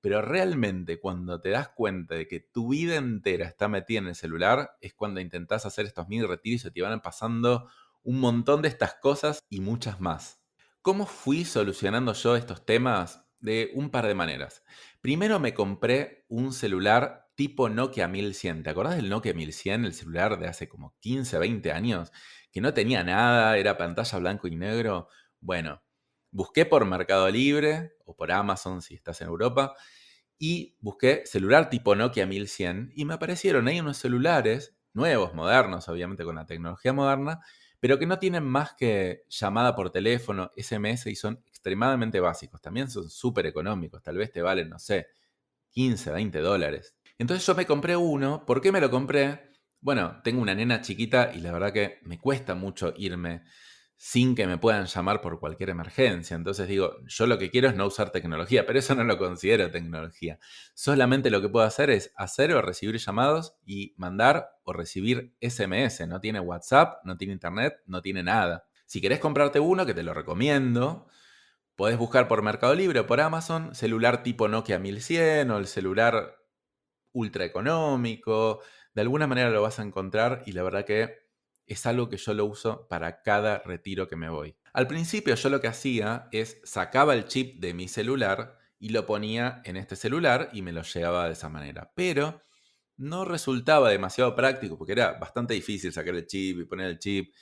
pero 0.00 0.22
realmente 0.22 1.00
cuando 1.00 1.40
te 1.40 1.50
das 1.50 1.68
cuenta 1.70 2.14
de 2.14 2.26
que 2.26 2.40
tu 2.40 2.70
vida 2.70 2.96
entera 2.96 3.46
está 3.46 3.68
metida 3.68 3.98
en 3.98 4.08
el 4.08 4.14
celular, 4.14 4.76
es 4.80 4.94
cuando 4.94 5.20
intentás 5.20 5.66
hacer 5.66 5.86
estos 5.86 6.08
mini 6.08 6.24
retiros 6.24 6.64
y 6.64 6.70
te 6.70 6.82
van 6.82 7.00
pasando 7.00 7.68
un 8.02 8.20
montón 8.20 8.62
de 8.62 8.68
estas 8.68 8.94
cosas 8.94 9.40
y 9.48 9.60
muchas 9.60 10.00
más. 10.00 10.40
¿Cómo 10.80 11.04
fui 11.06 11.44
solucionando 11.44 12.12
yo 12.14 12.36
estos 12.36 12.64
temas? 12.64 13.26
De 13.38 13.70
un 13.74 13.90
par 13.90 14.06
de 14.06 14.14
maneras. 14.14 14.62
Primero 15.00 15.40
me 15.40 15.54
compré 15.54 16.26
un 16.28 16.52
celular 16.52 17.29
tipo 17.40 17.70
Nokia 17.70 18.06
1100. 18.06 18.62
¿Te 18.62 18.68
acordás 18.68 18.96
del 18.96 19.08
Nokia 19.08 19.32
1100, 19.32 19.86
el 19.86 19.94
celular 19.94 20.38
de 20.38 20.46
hace 20.46 20.68
como 20.68 20.94
15, 21.00 21.38
20 21.38 21.72
años? 21.72 22.12
Que 22.52 22.60
no 22.60 22.74
tenía 22.74 23.02
nada, 23.02 23.56
era 23.56 23.78
pantalla 23.78 24.18
blanco 24.18 24.46
y 24.46 24.56
negro. 24.56 25.08
Bueno, 25.40 25.82
busqué 26.30 26.66
por 26.66 26.84
Mercado 26.84 27.30
Libre 27.30 27.94
o 28.04 28.14
por 28.14 28.30
Amazon 28.30 28.82
si 28.82 28.94
estás 28.94 29.22
en 29.22 29.28
Europa 29.28 29.74
y 30.36 30.76
busqué 30.80 31.22
celular 31.24 31.70
tipo 31.70 31.94
Nokia 31.96 32.26
1100 32.26 32.92
y 32.94 33.06
me 33.06 33.14
aparecieron 33.14 33.68
ahí 33.68 33.80
unos 33.80 33.96
celulares 33.96 34.76
nuevos, 34.92 35.32
modernos, 35.32 35.88
obviamente 35.88 36.24
con 36.24 36.36
la 36.36 36.44
tecnología 36.44 36.92
moderna, 36.92 37.40
pero 37.78 37.98
que 37.98 38.04
no 38.04 38.18
tienen 38.18 38.44
más 38.44 38.74
que 38.74 39.24
llamada 39.30 39.74
por 39.74 39.90
teléfono, 39.90 40.52
SMS 40.56 41.06
y 41.10 41.16
son 41.16 41.42
extremadamente 41.46 42.20
básicos. 42.20 42.60
También 42.60 42.90
son 42.90 43.08
súper 43.08 43.46
económicos, 43.46 44.02
tal 44.02 44.18
vez 44.18 44.30
te 44.30 44.42
valen, 44.42 44.68
no 44.68 44.78
sé, 44.78 45.06
15, 45.70 46.10
20 46.10 46.40
dólares. 46.40 46.96
Entonces 47.20 47.46
yo 47.46 47.54
me 47.54 47.66
compré 47.66 47.96
uno. 47.96 48.46
¿Por 48.46 48.62
qué 48.62 48.72
me 48.72 48.80
lo 48.80 48.90
compré? 48.90 49.52
Bueno, 49.82 50.22
tengo 50.24 50.40
una 50.40 50.54
nena 50.54 50.80
chiquita 50.80 51.32
y 51.34 51.40
la 51.40 51.52
verdad 51.52 51.70
que 51.70 51.98
me 52.02 52.18
cuesta 52.18 52.54
mucho 52.54 52.94
irme 52.96 53.42
sin 53.94 54.34
que 54.34 54.46
me 54.46 54.56
puedan 54.56 54.86
llamar 54.86 55.20
por 55.20 55.38
cualquier 55.38 55.68
emergencia. 55.68 56.34
Entonces 56.34 56.66
digo, 56.66 56.96
yo 57.06 57.26
lo 57.26 57.36
que 57.36 57.50
quiero 57.50 57.68
es 57.68 57.76
no 57.76 57.84
usar 57.84 58.08
tecnología, 58.08 58.64
pero 58.64 58.78
eso 58.78 58.94
no 58.94 59.04
lo 59.04 59.18
considero 59.18 59.70
tecnología. 59.70 60.38
Solamente 60.72 61.28
lo 61.28 61.42
que 61.42 61.50
puedo 61.50 61.66
hacer 61.66 61.90
es 61.90 62.10
hacer 62.16 62.54
o 62.54 62.62
recibir 62.62 62.96
llamados 62.96 63.54
y 63.66 63.92
mandar 63.98 64.48
o 64.62 64.72
recibir 64.72 65.34
SMS. 65.42 66.08
No 66.08 66.22
tiene 66.22 66.40
WhatsApp, 66.40 67.04
no 67.04 67.18
tiene 67.18 67.34
internet, 67.34 67.82
no 67.84 68.00
tiene 68.00 68.22
nada. 68.22 68.64
Si 68.86 69.02
querés 69.02 69.18
comprarte 69.18 69.60
uno, 69.60 69.84
que 69.84 69.92
te 69.92 70.02
lo 70.02 70.14
recomiendo, 70.14 71.06
podés 71.76 71.98
buscar 71.98 72.28
por 72.28 72.40
Mercado 72.40 72.74
Libre 72.74 73.00
o 73.00 73.06
por 73.06 73.20
Amazon 73.20 73.74
celular 73.74 74.22
tipo 74.22 74.48
Nokia 74.48 74.78
1100 74.78 75.50
o 75.50 75.58
el 75.58 75.66
celular 75.66 76.39
ultra 77.12 77.44
económico. 77.44 78.60
De 78.94 79.02
alguna 79.02 79.26
manera 79.26 79.50
lo 79.50 79.62
vas 79.62 79.78
a 79.78 79.82
encontrar 79.82 80.42
y 80.46 80.52
la 80.52 80.62
verdad 80.62 80.84
que 80.84 81.18
es 81.66 81.86
algo 81.86 82.08
que 82.08 82.16
yo 82.16 82.34
lo 82.34 82.46
uso 82.46 82.88
para 82.88 83.22
cada 83.22 83.58
retiro 83.60 84.08
que 84.08 84.16
me 84.16 84.28
voy. 84.28 84.56
Al 84.72 84.86
principio 84.86 85.34
yo 85.34 85.48
lo 85.50 85.60
que 85.60 85.68
hacía 85.68 86.28
es 86.32 86.60
sacaba 86.64 87.14
el 87.14 87.26
chip 87.26 87.60
de 87.60 87.74
mi 87.74 87.88
celular 87.88 88.58
y 88.78 88.88
lo 88.90 89.06
ponía 89.06 89.62
en 89.64 89.76
este 89.76 89.94
celular 89.94 90.50
y 90.52 90.62
me 90.62 90.72
lo 90.72 90.82
llevaba 90.82 91.26
de 91.26 91.32
esa 91.32 91.48
manera. 91.48 91.92
Pero 91.94 92.42
no 92.96 93.24
resultaba 93.24 93.90
demasiado 93.90 94.34
práctico 94.34 94.76
porque 94.76 94.92
era 94.92 95.12
bastante 95.12 95.54
difícil 95.54 95.92
sacar 95.92 96.14
el 96.14 96.26
chip 96.26 96.60
y 96.60 96.64
poner 96.64 96.86
el 96.86 96.98
chip 96.98 97.32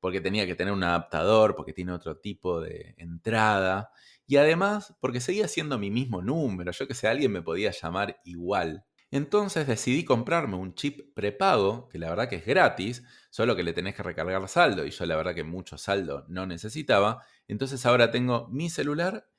porque 0.00 0.20
tenía 0.20 0.46
que 0.46 0.54
tener 0.54 0.72
un 0.72 0.84
adaptador, 0.84 1.56
porque 1.56 1.72
tiene 1.72 1.92
otro 1.92 2.18
tipo 2.18 2.60
de 2.60 2.94
entrada. 2.96 3.90
Y 4.26 4.36
además, 4.36 4.94
porque 5.00 5.20
seguía 5.20 5.48
siendo 5.48 5.78
mi 5.78 5.90
mismo 5.90 6.22
número, 6.22 6.72
yo 6.72 6.86
que 6.86 6.94
sé, 6.94 7.08
alguien 7.08 7.32
me 7.32 7.42
podía 7.42 7.70
llamar 7.70 8.20
igual. 8.24 8.84
Entonces 9.16 9.66
decidí 9.66 10.04
comprarme 10.04 10.56
un 10.56 10.74
chip 10.74 11.14
prepago, 11.14 11.88
que 11.88 11.98
la 11.98 12.10
verdad 12.10 12.28
que 12.28 12.36
es 12.36 12.44
gratis, 12.44 13.02
solo 13.30 13.56
que 13.56 13.62
le 13.62 13.72
tenés 13.72 13.94
que 13.94 14.02
recargar 14.02 14.46
saldo 14.46 14.84
y 14.84 14.90
yo 14.90 15.06
la 15.06 15.16
verdad 15.16 15.34
que 15.34 15.42
mucho 15.42 15.78
saldo 15.78 16.26
no 16.28 16.46
necesitaba. 16.46 17.24
Entonces 17.48 17.86
ahora 17.86 18.10
tengo 18.10 18.46
mi 18.48 18.68
celular 18.68 19.30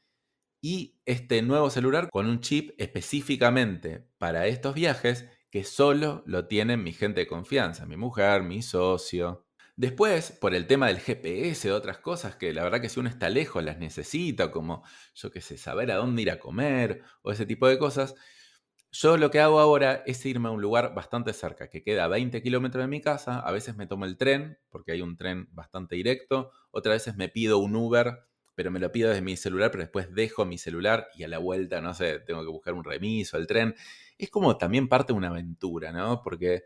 y 0.62 1.00
este 1.06 1.44
nuevo 1.44 1.70
celular 1.70 2.10
con 2.10 2.26
un 2.26 2.42
chip 2.42 2.72
específicamente 2.80 4.08
para 4.18 4.48
estos 4.48 4.74
viajes 4.74 5.28
que 5.52 5.63
solo 5.63 6.24
lo 6.26 6.48
tienen 6.48 6.84
mi 6.84 6.92
gente 6.92 7.22
de 7.22 7.28
confianza, 7.28 7.86
mi 7.86 7.98
mujer, 7.98 8.42
mi 8.42 8.63
socio. 8.63 9.46
Después, 9.76 10.32
por 10.32 10.56
el 10.56 10.66
tema 10.66 10.88
del 10.88 11.00
GPS, 11.00 11.72
otras 11.72 12.00
cosas 12.00 12.36
que 12.36 12.52
la 12.52 12.63
verdad 12.63 12.82
que 12.82 12.90
si 12.90 13.00
uno 13.00 13.10
está 13.10 13.30
lejos 13.30 13.63
las 13.63 13.78
necesita, 13.78 14.50
como 14.50 14.84
yo 15.13 15.30
qué 15.30 15.40
sé, 15.40 15.56
saber 15.56 15.92
a 15.92 15.98
dónde 15.98 16.24
ir 16.24 16.32
a 16.32 16.40
comer 16.40 17.04
o 17.22 17.32
ese 17.32 17.46
tipo 17.46 17.68
de 17.68 17.78
cosas, 17.78 18.16
yo 18.91 19.17
lo 19.17 19.30
que 19.32 19.39
hago 19.39 19.60
ahora 19.60 20.04
es 20.06 20.26
irme 20.26 20.47
a 20.47 20.52
un 20.52 20.62
lugar 20.62 20.93
bastante 20.95 21.34
cerca, 21.34 21.69
que 21.69 21.84
queda 21.84 22.06
a 22.06 22.08
20 22.08 22.41
kilómetros 22.41 22.84
de 22.84 22.88
mi 22.88 23.02
casa. 23.02 23.39
A 23.39 23.52
veces 23.52 23.76
me 23.76 23.88
tomo 23.88 24.06
el 24.06 24.17
tren, 24.17 24.58
porque 24.69 24.93
hay 24.93 25.02
un 25.02 25.17
tren 25.17 25.47
bastante 25.52 25.95
directo. 25.95 26.52
Otras 26.71 26.95
veces 26.95 27.15
me 27.15 27.30
pido 27.30 27.58
un 27.60 27.76
Uber, 27.76 28.23
pero 28.56 28.71
me 28.71 28.80
lo 28.80 28.91
pido 28.91 29.10
desde 29.10 29.21
mi 29.21 29.38
celular, 29.38 29.71
pero 29.71 29.84
después 29.84 30.13
dejo 30.13 30.45
mi 30.45 30.58
celular 30.58 31.10
y 31.15 31.23
a 31.23 31.28
la 31.28 31.38
vuelta, 31.38 31.82
no 31.82 31.93
sé, 31.93 32.19
tengo 32.19 32.41
que 32.41 32.50
buscar 32.50 32.73
un 32.73 32.84
remiso, 32.84 33.38
el 33.38 33.45
tren. 33.45 33.76
Es 34.17 34.30
como 34.30 34.58
también 34.58 34.88
parte 34.88 35.13
de 35.13 35.17
una 35.17 35.28
aventura, 35.30 35.91
¿no? 35.91 36.21
Porque 36.23 36.63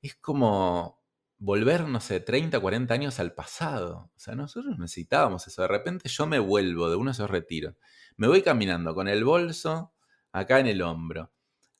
es 0.00 0.14
como 0.16 1.02
volver, 1.38 1.86
no 1.88 2.00
sé, 2.00 2.20
30, 2.20 2.60
40 2.60 2.94
años 2.94 3.18
al 3.20 3.34
pasado. 3.34 4.10
O 4.16 4.18
sea, 4.20 4.34
nosotros 4.34 4.78
necesitábamos 4.78 5.46
eso. 5.48 5.62
De 5.62 5.68
repente 5.68 6.08
yo 6.08 6.26
me 6.26 6.38
vuelvo 6.38 6.88
de 6.88 6.96
uno 6.96 7.10
de 7.10 7.14
esos 7.14 7.28
retiros. 7.30 7.74
Me 8.16 8.28
voy 8.28 8.42
caminando 8.42 8.94
con 8.94 9.08
el 9.08 9.24
bolso 9.24 9.91
acá 10.32 10.60
en 10.60 10.66
el 10.66 10.82
hombro, 10.82 11.32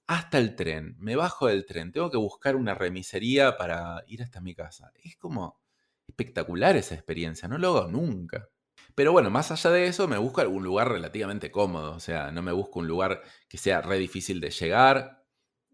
hasta 0.07 0.39
el 0.39 0.57
tren. 0.57 0.97
Me 0.99 1.17
bajo 1.17 1.47
del 1.49 1.67
tren, 1.67 1.93
tengo 1.93 2.11
que 2.11 2.19
buscar 2.19 2.57
una 2.57 2.75
remisería 2.75 3.57
para 3.57 4.05
ir 4.07 4.23
hasta 4.23 4.41
mi 4.41 4.55
casa. 4.55 4.93
Es 5.03 5.17
como 5.17 5.61
espectacular 6.07 6.77
esa 6.77 6.95
experiencia, 6.95 7.49
no 7.49 7.59
lo 7.59 7.79
hago 7.79 7.91
nunca. 7.91 8.49
Pero 8.95 9.13
bueno, 9.13 9.31
más 9.31 9.51
allá 9.51 9.71
de 9.71 9.87
eso, 9.87 10.09
me 10.09 10.19
busco 10.19 10.41
algún 10.41 10.65
lugar 10.65 10.89
relativamente 10.91 11.51
cómodo. 11.51 11.95
O 11.95 12.01
sea, 12.01 12.31
no 12.31 12.43
me 12.43 12.53
busco 12.53 12.81
un 12.81 12.89
lugar 12.89 13.23
que 13.49 13.59
sea 13.59 13.81
re 13.81 13.99
difícil 13.99 14.41
de 14.41 14.51
llegar, 14.51 15.25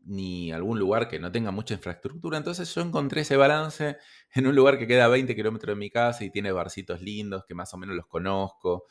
ni 0.04 0.52
algún 0.52 0.78
lugar 0.78 1.08
que 1.08 1.18
no 1.18 1.32
tenga 1.32 1.50
mucha 1.50 1.74
infraestructura. 1.74 2.38
Entonces 2.38 2.72
yo 2.74 2.80
encontré 2.82 3.22
ese 3.22 3.36
balance 3.36 3.98
en 4.34 4.46
un 4.46 4.54
lugar 4.54 4.78
que 4.78 4.86
queda 4.86 5.06
a 5.06 5.08
20 5.08 5.34
kilómetros 5.34 5.76
de 5.76 5.80
mi 5.80 5.90
casa 5.90 6.24
y 6.24 6.30
tiene 6.30 6.52
barcitos 6.52 7.00
lindos 7.02 7.44
que 7.46 7.54
más 7.54 7.72
o 7.74 7.78
menos 7.78 7.96
los 7.96 8.06
conozco. 8.06 8.86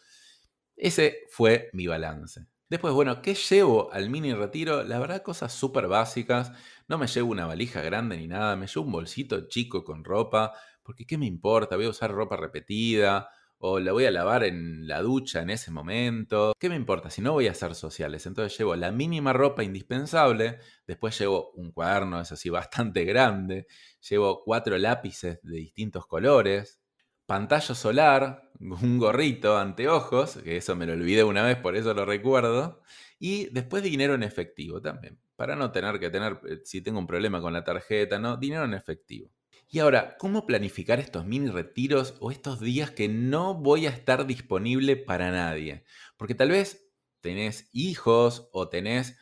Ese 0.76 1.22
fue 1.30 1.70
mi 1.74 1.88
balance. 1.88 2.48
Después, 2.70 2.94
bueno, 2.94 3.22
¿qué 3.22 3.34
llevo 3.34 3.92
al 3.94 4.10
mini 4.10 4.34
retiro? 4.34 4.84
La 4.84 5.00
verdad, 5.00 5.22
cosas 5.22 5.54
súper 5.54 5.88
básicas. 5.88 6.52
No 6.90 6.98
me 6.98 7.08
llevo 7.08 7.32
una 7.32 7.46
valija 7.46 7.82
grande 7.82 8.18
ni 8.18 8.28
nada, 8.28 8.58
me 8.58 8.68
llevo 8.68 8.86
un 8.86 8.92
bolsito 8.92 9.48
chico 9.48 9.86
con 9.86 10.04
ropa, 10.04 10.52
porque 10.84 11.06
¿qué 11.06 11.18
me 11.18 11.26
importa? 11.26 11.78
Voy 11.78 11.86
a 11.86 11.90
usar 11.90 12.12
ropa 12.12 12.36
repetida 12.36 13.30
o 13.60 13.80
la 13.80 13.92
voy 13.94 14.06
a 14.06 14.12
lavar 14.12 14.44
en 14.44 14.86
la 14.88 15.02
ducha 15.02 15.42
en 15.42 15.50
ese 15.50 15.72
momento. 15.72 16.54
¿Qué 16.60 16.68
me 16.70 16.76
importa 16.76 17.10
si 17.10 17.22
no 17.22 17.32
voy 17.34 17.48
a 17.48 17.52
hacer 17.52 17.74
sociales? 17.74 18.26
Entonces 18.26 18.58
llevo 18.58 18.76
la 18.76 18.92
mínima 18.92 19.32
ropa 19.34 19.64
indispensable, 19.64 20.60
después 20.86 21.18
llevo 21.18 21.52
un 21.52 21.72
cuaderno, 21.72 22.20
es 22.20 22.32
así, 22.34 22.50
bastante 22.90 23.06
grande, 23.06 23.68
llevo 24.10 24.44
cuatro 24.44 24.78
lápices 24.78 25.40
de 25.42 25.56
distintos 25.58 26.06
colores, 26.06 26.80
pantalla 27.28 27.76
solar, 27.76 28.50
un 28.60 28.98
gorrito, 28.98 29.58
anteojos, 29.58 30.38
que 30.38 30.58
eso 30.58 30.76
me 30.76 30.88
lo 30.88 30.94
olvidé 30.94 31.24
una 31.24 31.44
vez, 31.44 31.58
por 31.58 31.76
eso 31.76 31.94
lo 31.94 32.06
recuerdo, 32.06 32.82
y 33.20 33.46
después 33.52 33.84
dinero 33.84 34.16
en 34.16 34.24
efectivo 34.24 34.82
también, 34.82 35.20
para 35.36 35.56
no 35.56 35.72
tener 35.72 36.00
que 36.00 36.10
tener, 36.10 36.40
eh, 36.50 36.62
si 36.64 36.82
tengo 36.82 36.98
un 36.98 37.06
problema 37.06 37.42
con 37.42 37.54
la 37.54 37.64
tarjeta, 37.64 38.18
¿no? 38.18 38.38
Dinero 38.38 38.66
en 38.66 38.74
efectivo. 38.74 39.30
Y 39.70 39.80
ahora, 39.80 40.16
¿cómo 40.18 40.46
planificar 40.46 41.00
estos 41.00 41.26
mini 41.26 41.50
retiros 41.50 42.16
o 42.22 42.32
estos 42.32 42.62
días 42.62 42.90
que 42.92 43.10
no 43.10 43.54
voy 43.54 43.86
a 43.86 43.90
estar 43.90 44.26
disponible 44.26 44.96
para 44.96 45.30
nadie? 45.30 45.84
Porque 46.16 46.36
tal 46.36 46.52
vez 46.52 46.90
tenés 47.20 47.70
hijos 47.74 48.48
o 48.54 48.70
tenés 48.70 49.18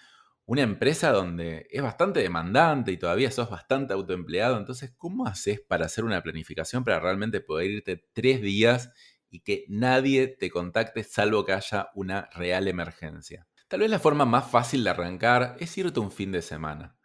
una 0.45 0.62
empresa 0.62 1.12
donde 1.12 1.67
es 1.71 1.81
bastante 1.81 2.19
demandante 2.19 2.91
y 2.91 2.97
todavía 2.97 3.31
sos 3.31 3.49
bastante 3.49 3.93
autoempleado, 3.93 4.58
entonces, 4.58 4.93
¿cómo 4.97 5.25
haces 5.25 5.60
para 5.60 5.86
hacer 5.86 6.03
una 6.03 6.21
planificación 6.21 6.84
para 6.84 6.99
realmente 6.99 7.41
poder 7.41 7.71
irte 7.71 8.05
tres 8.13 8.41
días 8.41 8.91
y 9.29 9.39
que 9.41 9.65
nadie 9.67 10.27
te 10.27 10.51
contacte 10.51 11.03
salvo 11.03 11.45
que 11.45 11.53
haya 11.53 11.89
una 11.95 12.29
real 12.34 12.67
emergencia? 12.67 13.47
Tal 13.67 13.79
vez 13.79 13.89
la 13.89 13.99
forma 13.99 14.25
más 14.25 14.49
fácil 14.49 14.84
de 14.84 14.91
arrancar 14.91 15.55
es 15.60 15.75
irte 15.77 15.99
un 15.99 16.12
fin 16.12 16.31
de 16.31 16.43
semana. 16.43 16.95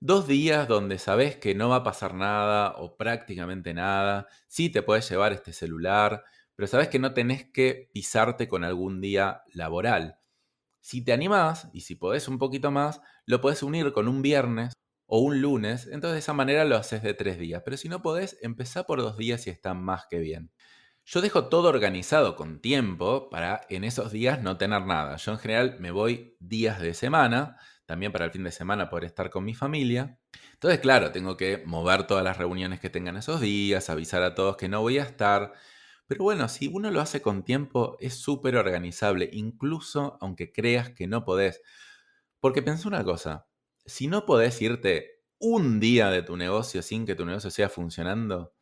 Dos 0.00 0.28
días 0.28 0.68
donde 0.68 0.98
sabes 0.98 1.36
que 1.36 1.54
no 1.54 1.70
va 1.70 1.76
a 1.76 1.82
pasar 1.82 2.12
nada 2.12 2.74
o 2.76 2.98
prácticamente 2.98 3.72
nada, 3.72 4.26
sí 4.46 4.68
te 4.68 4.82
puedes 4.82 5.08
llevar 5.08 5.32
este 5.32 5.54
celular, 5.54 6.24
pero 6.54 6.66
sabes 6.66 6.88
que 6.88 6.98
no 6.98 7.14
tenés 7.14 7.50
que 7.50 7.88
pisarte 7.94 8.46
con 8.46 8.64
algún 8.64 9.00
día 9.00 9.42
laboral. 9.54 10.18
Si 10.84 11.02
te 11.02 11.14
animás 11.14 11.70
y 11.72 11.80
si 11.80 11.94
podés 11.94 12.28
un 12.28 12.38
poquito 12.38 12.70
más, 12.70 13.00
lo 13.24 13.40
podés 13.40 13.62
unir 13.62 13.90
con 13.94 14.06
un 14.06 14.20
viernes 14.20 14.74
o 15.06 15.18
un 15.20 15.40
lunes, 15.40 15.86
entonces 15.86 16.12
de 16.12 16.18
esa 16.18 16.34
manera 16.34 16.66
lo 16.66 16.76
haces 16.76 17.02
de 17.02 17.14
tres 17.14 17.38
días. 17.38 17.62
Pero 17.64 17.78
si 17.78 17.88
no 17.88 18.02
podés, 18.02 18.36
empezá 18.42 18.84
por 18.84 19.00
dos 19.00 19.16
días 19.16 19.46
y 19.46 19.50
está 19.50 19.72
más 19.72 20.04
que 20.10 20.18
bien. 20.18 20.50
Yo 21.06 21.22
dejo 21.22 21.46
todo 21.48 21.70
organizado 21.70 22.36
con 22.36 22.60
tiempo 22.60 23.30
para 23.30 23.62
en 23.70 23.82
esos 23.84 24.12
días 24.12 24.42
no 24.42 24.58
tener 24.58 24.84
nada. 24.84 25.16
Yo 25.16 25.32
en 25.32 25.38
general 25.38 25.78
me 25.80 25.90
voy 25.90 26.36
días 26.38 26.78
de 26.82 26.92
semana, 26.92 27.56
también 27.86 28.12
para 28.12 28.26
el 28.26 28.30
fin 28.30 28.44
de 28.44 28.52
semana 28.52 28.90
poder 28.90 29.06
estar 29.06 29.30
con 29.30 29.42
mi 29.42 29.54
familia. 29.54 30.18
Entonces, 30.52 30.80
claro, 30.80 31.12
tengo 31.12 31.38
que 31.38 31.62
mover 31.64 32.06
todas 32.06 32.24
las 32.24 32.36
reuniones 32.36 32.78
que 32.78 32.90
tengan 32.90 33.16
esos 33.16 33.40
días, 33.40 33.88
avisar 33.88 34.22
a 34.22 34.34
todos 34.34 34.58
que 34.58 34.68
no 34.68 34.82
voy 34.82 34.98
a 34.98 35.04
estar. 35.04 35.54
Pero 36.06 36.24
bueno, 36.24 36.48
si 36.48 36.68
uno 36.68 36.90
lo 36.90 37.00
hace 37.00 37.22
con 37.22 37.44
tiempo, 37.44 37.96
es 38.00 38.14
súper 38.14 38.56
organizable, 38.56 39.30
incluso 39.32 40.18
aunque 40.20 40.52
creas 40.52 40.90
que 40.90 41.06
no 41.06 41.24
podés. 41.24 41.62
Porque 42.40 42.62
pensé 42.62 42.88
una 42.88 43.04
cosa, 43.04 43.48
si 43.86 44.06
no 44.06 44.26
podés 44.26 44.60
irte 44.62 45.22
un 45.38 45.80
día 45.80 46.10
de 46.10 46.22
tu 46.22 46.36
negocio 46.36 46.82
sin 46.82 47.06
que 47.06 47.14
tu 47.14 47.24
negocio 47.26 47.50
sea 47.50 47.68
funcionando, 47.68 48.54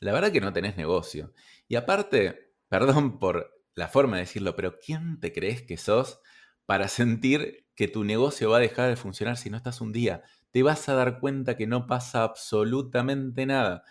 la 0.00 0.12
verdad 0.12 0.32
que 0.32 0.40
no 0.40 0.52
tenés 0.52 0.76
negocio. 0.76 1.32
Y 1.68 1.76
aparte, 1.76 2.52
perdón 2.68 3.18
por 3.18 3.52
la 3.74 3.88
forma 3.88 4.16
de 4.16 4.22
decirlo, 4.22 4.56
pero 4.56 4.78
¿quién 4.78 5.20
te 5.20 5.32
crees 5.32 5.62
que 5.62 5.76
sos 5.76 6.20
para 6.66 6.88
sentir 6.88 7.66
que 7.74 7.88
tu 7.88 8.04
negocio 8.04 8.50
va 8.50 8.58
a 8.58 8.60
dejar 8.60 8.88
de 8.88 8.96
funcionar 8.96 9.36
si 9.36 9.50
no 9.50 9.56
estás 9.56 9.80
un 9.80 9.92
día? 9.92 10.22
Te 10.50 10.62
vas 10.62 10.88
a 10.88 10.94
dar 10.94 11.20
cuenta 11.20 11.56
que 11.56 11.66
no 11.66 11.86
pasa 11.86 12.22
absolutamente 12.24 13.46
nada, 13.46 13.84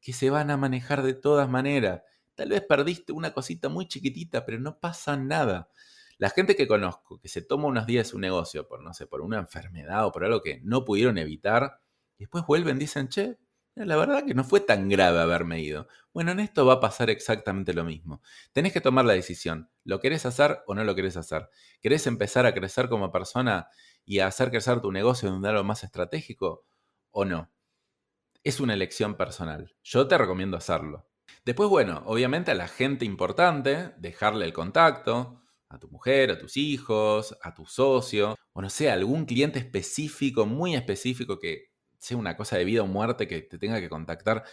que 0.00 0.12
se 0.12 0.30
van 0.30 0.50
a 0.50 0.56
manejar 0.56 1.02
de 1.02 1.14
todas 1.14 1.48
maneras. 1.48 2.02
Tal 2.36 2.50
vez 2.50 2.62
perdiste 2.62 3.12
una 3.12 3.32
cosita 3.32 3.68
muy 3.68 3.88
chiquitita, 3.88 4.44
pero 4.44 4.60
no 4.60 4.78
pasa 4.78 5.16
nada. 5.16 5.70
La 6.18 6.30
gente 6.30 6.54
que 6.54 6.68
conozco 6.68 7.18
que 7.18 7.28
se 7.28 7.42
toma 7.42 7.66
unos 7.66 7.86
días 7.86 8.08
su 8.08 8.18
negocio 8.18 8.68
por, 8.68 8.82
no 8.82 8.94
sé, 8.94 9.06
por 9.06 9.22
una 9.22 9.38
enfermedad 9.38 10.06
o 10.06 10.12
por 10.12 10.24
algo 10.24 10.42
que 10.42 10.60
no 10.62 10.84
pudieron 10.84 11.18
evitar, 11.18 11.80
y 12.18 12.24
después 12.24 12.44
vuelven 12.46 12.78
dicen, 12.78 13.08
che, 13.08 13.38
la 13.74 13.96
verdad 13.96 14.24
que 14.24 14.34
no 14.34 14.44
fue 14.44 14.60
tan 14.60 14.88
grave 14.88 15.18
haberme 15.18 15.60
ido. 15.60 15.88
Bueno, 16.12 16.32
en 16.32 16.40
esto 16.40 16.64
va 16.64 16.74
a 16.74 16.80
pasar 16.80 17.10
exactamente 17.10 17.74
lo 17.74 17.84
mismo. 17.84 18.22
Tenés 18.52 18.72
que 18.72 18.80
tomar 18.80 19.04
la 19.04 19.12
decisión. 19.12 19.70
¿Lo 19.84 20.00
querés 20.00 20.24
hacer 20.24 20.60
o 20.66 20.74
no 20.74 20.84
lo 20.84 20.94
querés 20.94 21.16
hacer? 21.18 21.50
¿Querés 21.82 22.06
empezar 22.06 22.46
a 22.46 22.54
crecer 22.54 22.88
como 22.88 23.12
persona 23.12 23.68
y 24.06 24.20
a 24.20 24.26
hacer 24.28 24.50
crecer 24.50 24.80
tu 24.80 24.92
negocio 24.92 25.32
un 25.32 25.42
lado 25.42 25.62
más 25.64 25.84
estratégico 25.84 26.64
o 27.10 27.26
no? 27.26 27.50
Es 28.44 28.60
una 28.60 28.72
elección 28.74 29.16
personal. 29.16 29.74
Yo 29.82 30.08
te 30.08 30.16
recomiendo 30.16 30.56
hacerlo. 30.56 31.06
Después, 31.44 31.68
bueno, 31.68 32.02
obviamente 32.06 32.50
a 32.50 32.54
la 32.54 32.68
gente 32.68 33.04
importante, 33.04 33.94
dejarle 33.98 34.44
el 34.44 34.52
contacto, 34.52 35.42
a 35.68 35.78
tu 35.78 35.88
mujer, 35.88 36.30
a 36.30 36.38
tus 36.38 36.56
hijos, 36.56 37.36
a 37.42 37.54
tu 37.54 37.66
socio, 37.66 38.36
o 38.52 38.62
no 38.62 38.70
sé, 38.70 38.90
algún 38.90 39.26
cliente 39.26 39.58
específico, 39.58 40.46
muy 40.46 40.74
específico 40.74 41.38
que 41.38 41.70
sea 41.98 42.16
una 42.16 42.36
cosa 42.36 42.56
de 42.56 42.64
vida 42.64 42.82
o 42.82 42.86
muerte 42.86 43.26
que 43.26 43.42
te 43.42 43.58
tenga 43.58 43.80
que 43.80 43.88
contactar, 43.88 44.44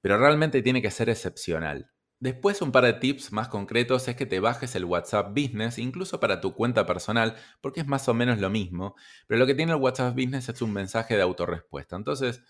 pero 0.00 0.18
realmente 0.18 0.62
tiene 0.62 0.82
que 0.82 0.90
ser 0.90 1.08
excepcional. 1.08 1.90
Después 2.20 2.62
un 2.62 2.70
par 2.70 2.84
de 2.84 2.92
tips 2.92 3.32
más 3.32 3.48
concretos 3.48 4.06
es 4.06 4.14
que 4.14 4.26
te 4.26 4.38
bajes 4.38 4.76
el 4.76 4.84
WhatsApp 4.84 5.30
Business, 5.30 5.78
incluso 5.78 6.20
para 6.20 6.40
tu 6.40 6.54
cuenta 6.54 6.86
personal, 6.86 7.34
porque 7.60 7.80
es 7.80 7.86
más 7.88 8.08
o 8.08 8.14
menos 8.14 8.38
lo 8.38 8.48
mismo, 8.48 8.94
pero 9.26 9.40
lo 9.40 9.46
que 9.46 9.54
tiene 9.56 9.72
el 9.72 9.80
WhatsApp 9.80 10.14
Business 10.14 10.48
es 10.48 10.62
un 10.62 10.72
mensaje 10.72 11.16
de 11.16 11.22
autorrespuesta. 11.22 11.96
Entonces, 11.96 12.42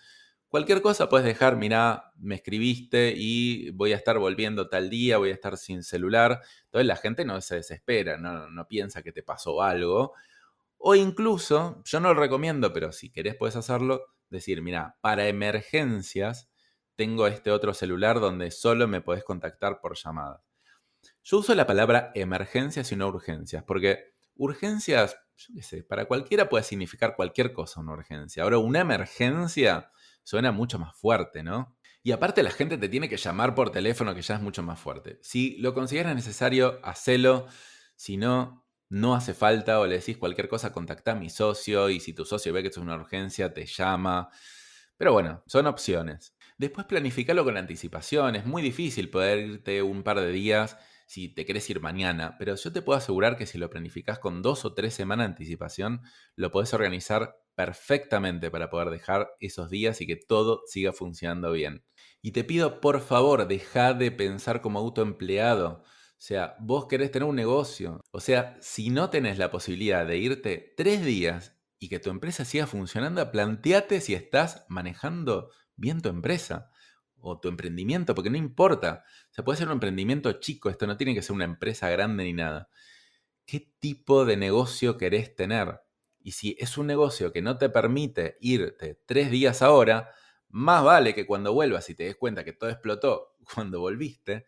cualquier 0.52 0.82
cosa 0.82 1.08
puedes 1.08 1.24
dejar, 1.24 1.56
mira, 1.56 2.12
me 2.18 2.34
escribiste 2.34 3.14
y 3.16 3.70
voy 3.70 3.94
a 3.94 3.96
estar 3.96 4.18
volviendo 4.18 4.68
tal 4.68 4.90
día, 4.90 5.16
voy 5.16 5.30
a 5.30 5.32
estar 5.32 5.56
sin 5.56 5.82
celular. 5.82 6.42
Entonces 6.64 6.86
la 6.86 6.96
gente 6.96 7.24
no 7.24 7.40
se 7.40 7.54
desespera, 7.54 8.18
no, 8.18 8.50
no 8.50 8.68
piensa 8.68 9.02
que 9.02 9.12
te 9.12 9.22
pasó 9.22 9.62
algo. 9.62 10.12
O 10.76 10.94
incluso, 10.94 11.80
yo 11.86 12.00
no 12.00 12.12
lo 12.12 12.20
recomiendo, 12.20 12.70
pero 12.74 12.92
si 12.92 13.10
querés 13.10 13.34
puedes 13.34 13.56
hacerlo, 13.56 14.04
decir, 14.28 14.60
mira, 14.60 14.98
para 15.00 15.26
emergencias 15.26 16.50
tengo 16.96 17.26
este 17.28 17.50
otro 17.50 17.72
celular 17.72 18.20
donde 18.20 18.50
solo 18.50 18.86
me 18.86 19.00
podés 19.00 19.24
contactar 19.24 19.80
por 19.80 19.96
llamada. 19.96 20.42
Yo 21.24 21.38
uso 21.38 21.54
la 21.54 21.66
palabra 21.66 22.12
emergencias 22.14 22.92
y 22.92 22.96
no 22.96 23.08
urgencias, 23.08 23.64
porque 23.64 24.12
urgencias, 24.34 25.16
yo 25.34 25.54
qué 25.54 25.62
sé, 25.62 25.82
para 25.82 26.04
cualquiera 26.04 26.50
puede 26.50 26.64
significar 26.64 27.16
cualquier 27.16 27.54
cosa 27.54 27.80
una 27.80 27.94
urgencia. 27.94 28.42
Ahora, 28.42 28.58
una 28.58 28.80
emergencia 28.80 29.90
suena 30.22 30.52
mucho 30.52 30.78
más 30.78 30.96
fuerte, 30.96 31.42
¿no? 31.42 31.76
Y 32.02 32.12
aparte 32.12 32.42
la 32.42 32.50
gente 32.50 32.78
te 32.78 32.88
tiene 32.88 33.08
que 33.08 33.16
llamar 33.16 33.54
por 33.54 33.70
teléfono, 33.70 34.14
que 34.14 34.22
ya 34.22 34.34
es 34.34 34.40
mucho 34.40 34.62
más 34.62 34.80
fuerte. 34.80 35.18
Si 35.22 35.56
lo 35.58 35.72
consideras 35.72 36.14
necesario, 36.14 36.80
hacelo. 36.82 37.46
Si 37.94 38.16
no, 38.16 38.66
no 38.88 39.14
hace 39.14 39.34
falta 39.34 39.78
o 39.78 39.86
le 39.86 39.98
decís 39.98 40.16
cualquier 40.18 40.48
cosa, 40.48 40.72
contacta 40.72 41.12
a 41.12 41.14
mi 41.14 41.30
socio 41.30 41.88
y 41.90 42.00
si 42.00 42.12
tu 42.12 42.24
socio 42.24 42.52
ve 42.52 42.62
que 42.62 42.68
es 42.68 42.76
una 42.76 42.96
urgencia, 42.96 43.54
te 43.54 43.66
llama. 43.66 44.30
Pero 44.96 45.12
bueno, 45.12 45.44
son 45.46 45.66
opciones. 45.66 46.34
Después 46.58 46.86
planificalo 46.86 47.44
con 47.44 47.56
anticipación. 47.56 48.34
Es 48.36 48.46
muy 48.46 48.62
difícil 48.62 49.08
poder 49.08 49.38
irte 49.38 49.82
un 49.82 50.02
par 50.02 50.20
de 50.20 50.30
días 50.30 50.76
si 51.06 51.28
te 51.28 51.44
querés 51.44 51.68
ir 51.68 51.80
mañana, 51.80 52.36
pero 52.38 52.54
yo 52.54 52.72
te 52.72 52.80
puedo 52.80 52.96
asegurar 52.96 53.36
que 53.36 53.46
si 53.46 53.58
lo 53.58 53.68
planificás 53.68 54.18
con 54.18 54.40
dos 54.40 54.64
o 54.64 54.72
tres 54.72 54.94
semanas 54.94 55.26
de 55.26 55.32
anticipación, 55.32 56.00
lo 56.36 56.50
podés 56.50 56.72
organizar 56.72 57.36
perfectamente 57.54 58.50
para 58.50 58.70
poder 58.70 58.90
dejar 58.90 59.30
esos 59.40 59.70
días 59.70 60.00
y 60.00 60.06
que 60.06 60.16
todo 60.16 60.62
siga 60.66 60.92
funcionando 60.92 61.52
bien. 61.52 61.84
Y 62.22 62.32
te 62.32 62.44
pido 62.44 62.80
por 62.80 63.00
favor, 63.00 63.46
deja 63.46 63.94
de 63.94 64.10
pensar 64.10 64.60
como 64.60 64.78
autoempleado. 64.78 65.82
O 65.84 66.24
sea, 66.24 66.56
vos 66.60 66.86
querés 66.86 67.10
tener 67.10 67.28
un 67.28 67.36
negocio. 67.36 68.00
O 68.12 68.20
sea, 68.20 68.56
si 68.60 68.90
no 68.90 69.10
tenés 69.10 69.38
la 69.38 69.50
posibilidad 69.50 70.06
de 70.06 70.18
irte 70.18 70.72
tres 70.76 71.04
días 71.04 71.58
y 71.78 71.88
que 71.88 71.98
tu 71.98 72.10
empresa 72.10 72.44
siga 72.44 72.66
funcionando, 72.66 73.30
planteate 73.32 74.00
si 74.00 74.14
estás 74.14 74.64
manejando 74.68 75.50
bien 75.74 76.00
tu 76.00 76.08
empresa 76.08 76.70
o 77.18 77.40
tu 77.40 77.48
emprendimiento, 77.48 78.14
porque 78.14 78.30
no 78.30 78.36
importa. 78.36 79.04
O 79.30 79.34
sea, 79.34 79.44
puede 79.44 79.58
ser 79.58 79.66
un 79.68 79.74
emprendimiento 79.74 80.32
chico, 80.34 80.70
esto 80.70 80.86
no 80.86 80.96
tiene 80.96 81.14
que 81.14 81.22
ser 81.22 81.34
una 81.34 81.44
empresa 81.44 81.88
grande 81.90 82.24
ni 82.24 82.32
nada. 82.32 82.68
¿Qué 83.44 83.72
tipo 83.80 84.24
de 84.24 84.36
negocio 84.36 84.96
querés 84.96 85.34
tener? 85.34 85.80
Y 86.22 86.32
si 86.32 86.56
es 86.58 86.78
un 86.78 86.86
negocio 86.86 87.32
que 87.32 87.42
no 87.42 87.58
te 87.58 87.68
permite 87.68 88.38
irte 88.40 89.00
tres 89.06 89.30
días 89.30 89.62
ahora, 89.62 90.12
más 90.48 90.84
vale 90.84 91.14
que 91.14 91.26
cuando 91.26 91.52
vuelvas 91.52 91.88
y 91.90 91.94
te 91.94 92.04
des 92.04 92.16
cuenta 92.16 92.44
que 92.44 92.52
todo 92.52 92.70
explotó 92.70 93.36
cuando 93.54 93.80
volviste, 93.80 94.46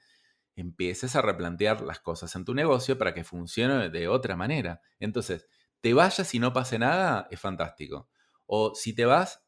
empieces 0.57 1.17
a 1.17 1.23
replantear 1.23 1.81
las 1.81 2.01
cosas 2.01 2.35
en 2.37 2.45
tu 2.45 2.55
negocio 2.55 2.97
para 2.97 3.15
que 3.15 3.25
funcione 3.25 3.91
de 3.91 4.09
otra 4.09 4.37
manera. 4.37 4.81
Entonces, 5.01 5.49
te 5.81 5.95
vayas 5.95 6.33
y 6.35 6.39
no 6.39 6.53
pase 6.53 6.79
nada, 6.79 7.27
es 7.31 7.41
fantástico. 7.41 8.09
O 8.47 8.75
si 8.75 8.95
te 8.95 9.05
vas 9.05 9.45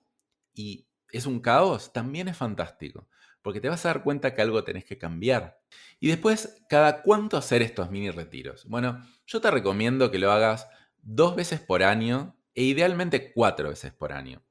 y 0.52 0.88
es 1.10 1.26
un 1.26 1.40
caos, 1.40 1.92
también 1.92 2.28
es 2.28 2.36
fantástico. 2.36 3.08
Porque 3.42 3.60
te 3.60 3.68
vas 3.68 3.84
a 3.86 3.90
dar 3.90 4.02
cuenta 4.02 4.34
que 4.34 4.42
algo 4.42 4.64
tenés 4.64 4.84
que 4.84 4.98
cambiar. 4.98 5.60
Y 6.00 6.08
después, 6.08 6.62
¿cada 6.68 7.02
cuánto 7.02 7.36
hacer 7.36 7.62
estos 7.62 7.90
mini 7.90 8.10
retiros? 8.10 8.66
Bueno, 8.66 9.06
yo 9.26 9.40
te 9.40 9.50
recomiendo 9.50 10.10
que 10.10 10.18
lo 10.18 10.32
hagas 10.32 10.66
dos 11.06 11.36
veces 11.36 11.60
por 11.60 11.84
año 11.84 12.36
e 12.54 12.64
idealmente 12.64 13.32
cuatro 13.32 13.68
veces 13.68 13.92
por 13.92 14.12
año. 14.12 14.42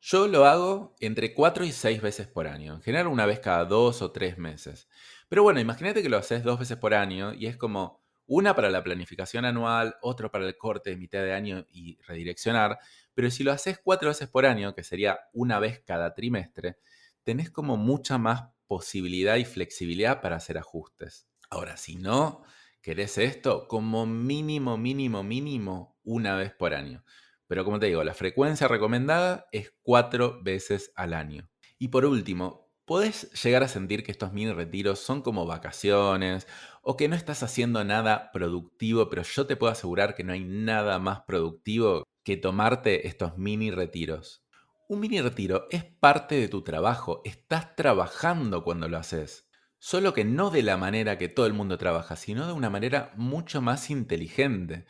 Yo 0.00 0.28
lo 0.28 0.46
hago 0.46 0.94
entre 1.00 1.34
cuatro 1.34 1.64
y 1.64 1.72
seis 1.72 2.00
veces 2.00 2.28
por 2.28 2.46
año, 2.46 2.74
en 2.74 2.82
general 2.82 3.08
una 3.08 3.26
vez 3.26 3.40
cada 3.40 3.64
dos 3.64 4.00
o 4.00 4.12
tres 4.12 4.38
meses. 4.38 4.88
Pero 5.28 5.42
bueno, 5.42 5.58
imagínate 5.58 6.02
que 6.02 6.08
lo 6.08 6.18
haces 6.18 6.44
dos 6.44 6.60
veces 6.60 6.76
por 6.76 6.94
año 6.94 7.34
y 7.34 7.46
es 7.46 7.56
como 7.56 8.04
una 8.26 8.54
para 8.54 8.70
la 8.70 8.84
planificación 8.84 9.44
anual, 9.44 9.96
otro 10.02 10.30
para 10.30 10.46
el 10.46 10.56
corte 10.56 10.90
de 10.90 10.96
mitad 10.96 11.20
de 11.20 11.32
año 11.32 11.66
y 11.72 11.98
redireccionar. 12.02 12.78
Pero 13.14 13.30
si 13.30 13.42
lo 13.42 13.50
haces 13.50 13.80
cuatro 13.82 14.08
veces 14.08 14.28
por 14.28 14.46
año, 14.46 14.74
que 14.74 14.84
sería 14.84 15.18
una 15.32 15.58
vez 15.58 15.82
cada 15.84 16.14
trimestre, 16.14 16.78
tenés 17.24 17.50
como 17.50 17.76
mucha 17.76 18.18
más 18.18 18.44
posibilidad 18.68 19.36
y 19.36 19.44
flexibilidad 19.44 20.20
para 20.20 20.36
hacer 20.36 20.58
ajustes. 20.58 21.26
Ahora, 21.50 21.76
si 21.76 21.96
no 21.96 22.44
querés 22.84 23.16
esto, 23.16 23.66
como 23.66 24.04
mínimo, 24.04 24.76
mínimo, 24.76 25.22
mínimo, 25.22 25.98
una 26.04 26.36
vez 26.36 26.52
por 26.52 26.74
año. 26.74 27.02
Pero 27.46 27.64
como 27.64 27.80
te 27.80 27.86
digo, 27.86 28.04
la 28.04 28.12
frecuencia 28.12 28.68
recomendada 28.68 29.46
es 29.52 29.72
cuatro 29.82 30.42
veces 30.42 30.92
al 30.94 31.14
año. 31.14 31.48
Y 31.78 31.88
por 31.88 32.04
último, 32.04 32.70
podés 32.84 33.32
llegar 33.42 33.62
a 33.62 33.68
sentir 33.68 34.04
que 34.04 34.12
estos 34.12 34.34
mini 34.34 34.52
retiros 34.52 34.98
son 34.98 35.22
como 35.22 35.46
vacaciones 35.46 36.46
o 36.82 36.98
que 36.98 37.08
no 37.08 37.16
estás 37.16 37.42
haciendo 37.42 37.82
nada 37.84 38.30
productivo, 38.34 39.08
pero 39.08 39.22
yo 39.22 39.46
te 39.46 39.56
puedo 39.56 39.72
asegurar 39.72 40.14
que 40.14 40.22
no 40.22 40.34
hay 40.34 40.44
nada 40.44 40.98
más 40.98 41.22
productivo 41.22 42.04
que 42.22 42.36
tomarte 42.36 43.08
estos 43.08 43.38
mini 43.38 43.70
retiros. 43.70 44.44
Un 44.88 45.00
mini 45.00 45.22
retiro 45.22 45.68
es 45.70 45.84
parte 45.84 46.34
de 46.34 46.48
tu 46.48 46.62
trabajo, 46.62 47.22
estás 47.24 47.76
trabajando 47.76 48.62
cuando 48.62 48.88
lo 48.88 48.98
haces. 48.98 49.48
Solo 49.86 50.14
que 50.14 50.24
no 50.24 50.48
de 50.48 50.62
la 50.62 50.78
manera 50.78 51.18
que 51.18 51.28
todo 51.28 51.44
el 51.44 51.52
mundo 51.52 51.76
trabaja, 51.76 52.16
sino 52.16 52.46
de 52.46 52.54
una 52.54 52.70
manera 52.70 53.12
mucho 53.16 53.60
más 53.60 53.90
inteligente. 53.90 54.86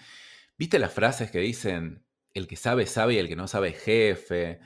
¿Viste 0.57 0.79
las 0.79 0.93
frases 0.93 1.33
que 1.33 1.41
dicen, 1.41 2.07
el 2.33 2.47
que 2.47 2.55
sabe 2.55 2.87
sabe 2.87 3.15
y 3.15 3.19
el 3.19 3.27
que 3.27 3.35
no 3.35 3.49
sabe 3.49 3.73
jefe? 3.73 4.61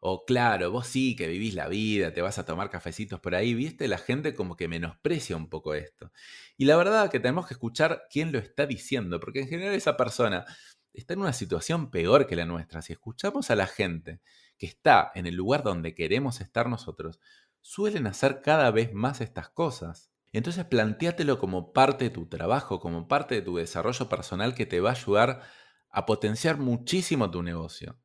O 0.00 0.24
claro, 0.24 0.72
vos 0.72 0.88
sí 0.88 1.14
que 1.14 1.28
vivís 1.28 1.54
la 1.54 1.68
vida, 1.68 2.12
te 2.12 2.22
vas 2.22 2.40
a 2.40 2.44
tomar 2.44 2.70
cafecitos 2.70 3.20
por 3.20 3.36
ahí, 3.36 3.54
viste, 3.54 3.86
la 3.86 3.98
gente 3.98 4.34
como 4.34 4.56
que 4.56 4.66
menosprecia 4.66 5.36
un 5.36 5.48
poco 5.48 5.74
esto. 5.74 6.10
Y 6.56 6.64
la 6.64 6.76
verdad 6.76 7.08
que 7.08 7.20
tenemos 7.20 7.46
que 7.46 7.54
escuchar 7.54 8.02
quién 8.10 8.32
lo 8.32 8.40
está 8.40 8.66
diciendo, 8.66 9.20
porque 9.20 9.42
en 9.42 9.48
general 9.48 9.76
esa 9.76 9.96
persona 9.96 10.44
está 10.92 11.14
en 11.14 11.20
una 11.20 11.32
situación 11.32 11.92
peor 11.92 12.26
que 12.26 12.34
la 12.34 12.46
nuestra. 12.46 12.82
Si 12.82 12.94
escuchamos 12.94 13.48
a 13.52 13.54
la 13.54 13.68
gente 13.68 14.20
que 14.58 14.66
está 14.66 15.12
en 15.14 15.28
el 15.28 15.36
lugar 15.36 15.62
donde 15.62 15.94
queremos 15.94 16.40
estar 16.40 16.68
nosotros, 16.68 17.20
suelen 17.68 18.06
hacer 18.06 18.40
cada 18.40 18.70
vez 18.70 18.94
más 18.94 19.20
estas 19.20 19.50
cosas. 19.50 20.10
Entonces 20.32 20.64
planteátelo 20.64 21.38
como 21.38 21.74
parte 21.74 22.04
de 22.04 22.10
tu 22.10 22.26
trabajo, 22.26 22.80
como 22.80 23.08
parte 23.08 23.34
de 23.34 23.42
tu 23.42 23.56
desarrollo 23.56 24.08
personal 24.08 24.54
que 24.54 24.64
te 24.64 24.80
va 24.80 24.90
a 24.90 24.94
ayudar 24.94 25.42
a 25.90 26.06
potenciar 26.06 26.56
muchísimo 26.56 27.30
tu 27.30 27.42
negocio. 27.42 28.00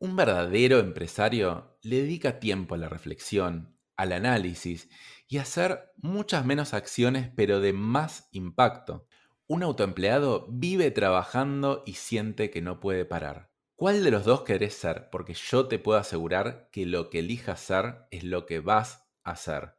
Un 0.00 0.16
verdadero 0.16 0.80
empresario 0.80 1.78
le 1.82 2.02
dedica 2.02 2.40
tiempo 2.40 2.74
a 2.74 2.78
la 2.78 2.88
reflexión, 2.88 3.78
al 3.96 4.10
análisis 4.10 4.88
y 5.28 5.38
a 5.38 5.42
hacer 5.42 5.92
muchas 5.98 6.44
menos 6.44 6.74
acciones 6.74 7.30
pero 7.36 7.60
de 7.60 7.72
más 7.72 8.28
impacto. 8.32 9.06
Un 9.46 9.62
autoempleado 9.62 10.48
vive 10.50 10.90
trabajando 10.90 11.84
y 11.86 11.92
siente 11.92 12.50
que 12.50 12.60
no 12.60 12.80
puede 12.80 13.04
parar. 13.04 13.52
¿Cuál 13.78 14.02
de 14.02 14.10
los 14.10 14.24
dos 14.24 14.40
querés 14.40 14.72
ser? 14.72 15.10
Porque 15.10 15.34
yo 15.34 15.66
te 15.66 15.78
puedo 15.78 15.98
asegurar 15.98 16.70
que 16.72 16.86
lo 16.86 17.10
que 17.10 17.18
elijas 17.18 17.60
ser 17.60 18.06
es 18.10 18.24
lo 18.24 18.46
que 18.46 18.60
vas 18.60 19.04
a 19.22 19.32
hacer. 19.32 19.74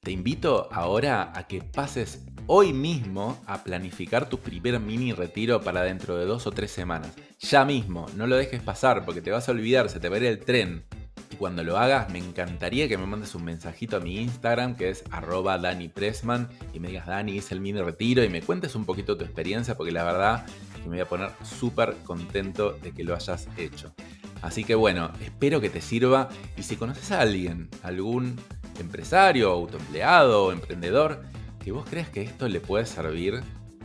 Te 0.00 0.10
invito 0.10 0.68
ahora 0.70 1.32
a 1.34 1.46
que 1.46 1.62
pases 1.62 2.26
hoy 2.46 2.74
mismo 2.74 3.42
a 3.46 3.64
planificar 3.64 4.28
tu 4.28 4.36
primer 4.36 4.78
mini 4.80 5.14
retiro 5.14 5.62
para 5.62 5.82
dentro 5.82 6.18
de 6.18 6.26
dos 6.26 6.46
o 6.46 6.50
tres 6.50 6.72
semanas. 6.72 7.14
Ya 7.38 7.64
mismo, 7.64 8.04
no 8.16 8.26
lo 8.26 8.36
dejes 8.36 8.60
pasar 8.60 9.06
porque 9.06 9.22
te 9.22 9.30
vas 9.30 9.48
a 9.48 9.52
olvidar, 9.52 9.88
se 9.88 9.98
te 9.98 10.10
va 10.10 10.16
a 10.16 10.18
ir 10.18 10.26
el 10.26 10.40
tren. 10.40 10.84
Y 11.30 11.36
cuando 11.36 11.64
lo 11.64 11.78
hagas, 11.78 12.10
me 12.10 12.18
encantaría 12.18 12.86
que 12.86 12.98
me 12.98 13.06
mandes 13.06 13.34
un 13.34 13.44
mensajito 13.44 13.96
a 13.96 14.00
mi 14.00 14.18
Instagram, 14.18 14.76
que 14.76 14.90
es 14.90 15.04
arroba 15.10 15.56
Dani 15.56 15.88
Pressman, 15.88 16.50
y 16.74 16.80
me 16.80 16.88
digas, 16.88 17.06
Dani, 17.06 17.32
hice 17.32 17.54
el 17.54 17.62
mini 17.62 17.80
retiro, 17.80 18.22
y 18.22 18.28
me 18.28 18.42
cuentes 18.42 18.74
un 18.74 18.84
poquito 18.84 19.16
tu 19.16 19.24
experiencia, 19.24 19.74
porque 19.74 19.92
la 19.92 20.04
verdad 20.04 20.44
que 20.82 20.88
me 20.88 20.96
voy 20.96 21.00
a 21.00 21.08
poner 21.08 21.30
súper 21.42 21.96
contento 22.04 22.72
de 22.82 22.92
que 22.92 23.04
lo 23.04 23.14
hayas 23.14 23.48
hecho. 23.56 23.94
Así 24.42 24.64
que 24.64 24.74
bueno, 24.74 25.12
espero 25.20 25.60
que 25.60 25.70
te 25.70 25.80
sirva, 25.80 26.28
y 26.56 26.64
si 26.64 26.76
conoces 26.76 27.12
a 27.12 27.20
alguien, 27.20 27.68
algún 27.82 28.36
empresario, 28.80 29.50
autoempleado 29.50 30.52
emprendedor 30.52 31.22
que 31.62 31.70
vos 31.70 31.86
creas 31.88 32.08
que 32.08 32.22
esto 32.22 32.48
le 32.48 32.60
puede 32.60 32.86
servir, 32.86 33.42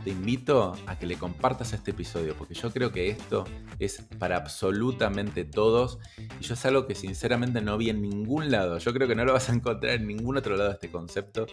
te 0.08 0.14
invito 0.14 0.74
a 0.86 0.98
que 0.98 1.04
le 1.04 1.16
compartas 1.16 1.74
este 1.74 1.90
episodio, 1.90 2.34
porque 2.34 2.54
yo 2.54 2.70
creo 2.70 2.90
que 2.90 3.10
esto 3.10 3.44
es 3.78 4.00
para 4.18 4.36
absolutamente 4.36 5.44
todos 5.44 5.98
y 6.40 6.44
yo 6.44 6.54
es 6.54 6.64
algo 6.64 6.86
que 6.86 6.94
sinceramente 6.94 7.60
no 7.60 7.76
vi 7.76 7.90
en 7.90 8.00
ningún 8.00 8.50
lado. 8.50 8.78
Yo 8.78 8.94
creo 8.94 9.06
que 9.06 9.14
no 9.14 9.26
lo 9.26 9.34
vas 9.34 9.50
a 9.50 9.52
encontrar 9.52 9.96
en 9.96 10.06
ningún 10.06 10.38
otro 10.38 10.56
lado 10.56 10.70
este 10.70 10.90
concepto, 10.90 11.44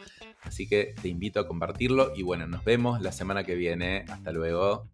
así 0.44 0.70
que 0.70 0.96
te 1.02 1.10
invito 1.10 1.42
a 1.42 1.48
compartirlo 1.50 2.14
y 2.16 2.24
bueno, 2.24 2.48
nos 2.48 2.64
vemos 2.64 3.02
la 3.02 3.12
semana 3.12 3.44
que 3.44 3.56
viene. 3.56 4.06
Hasta 4.08 4.32
luego. 4.32 4.88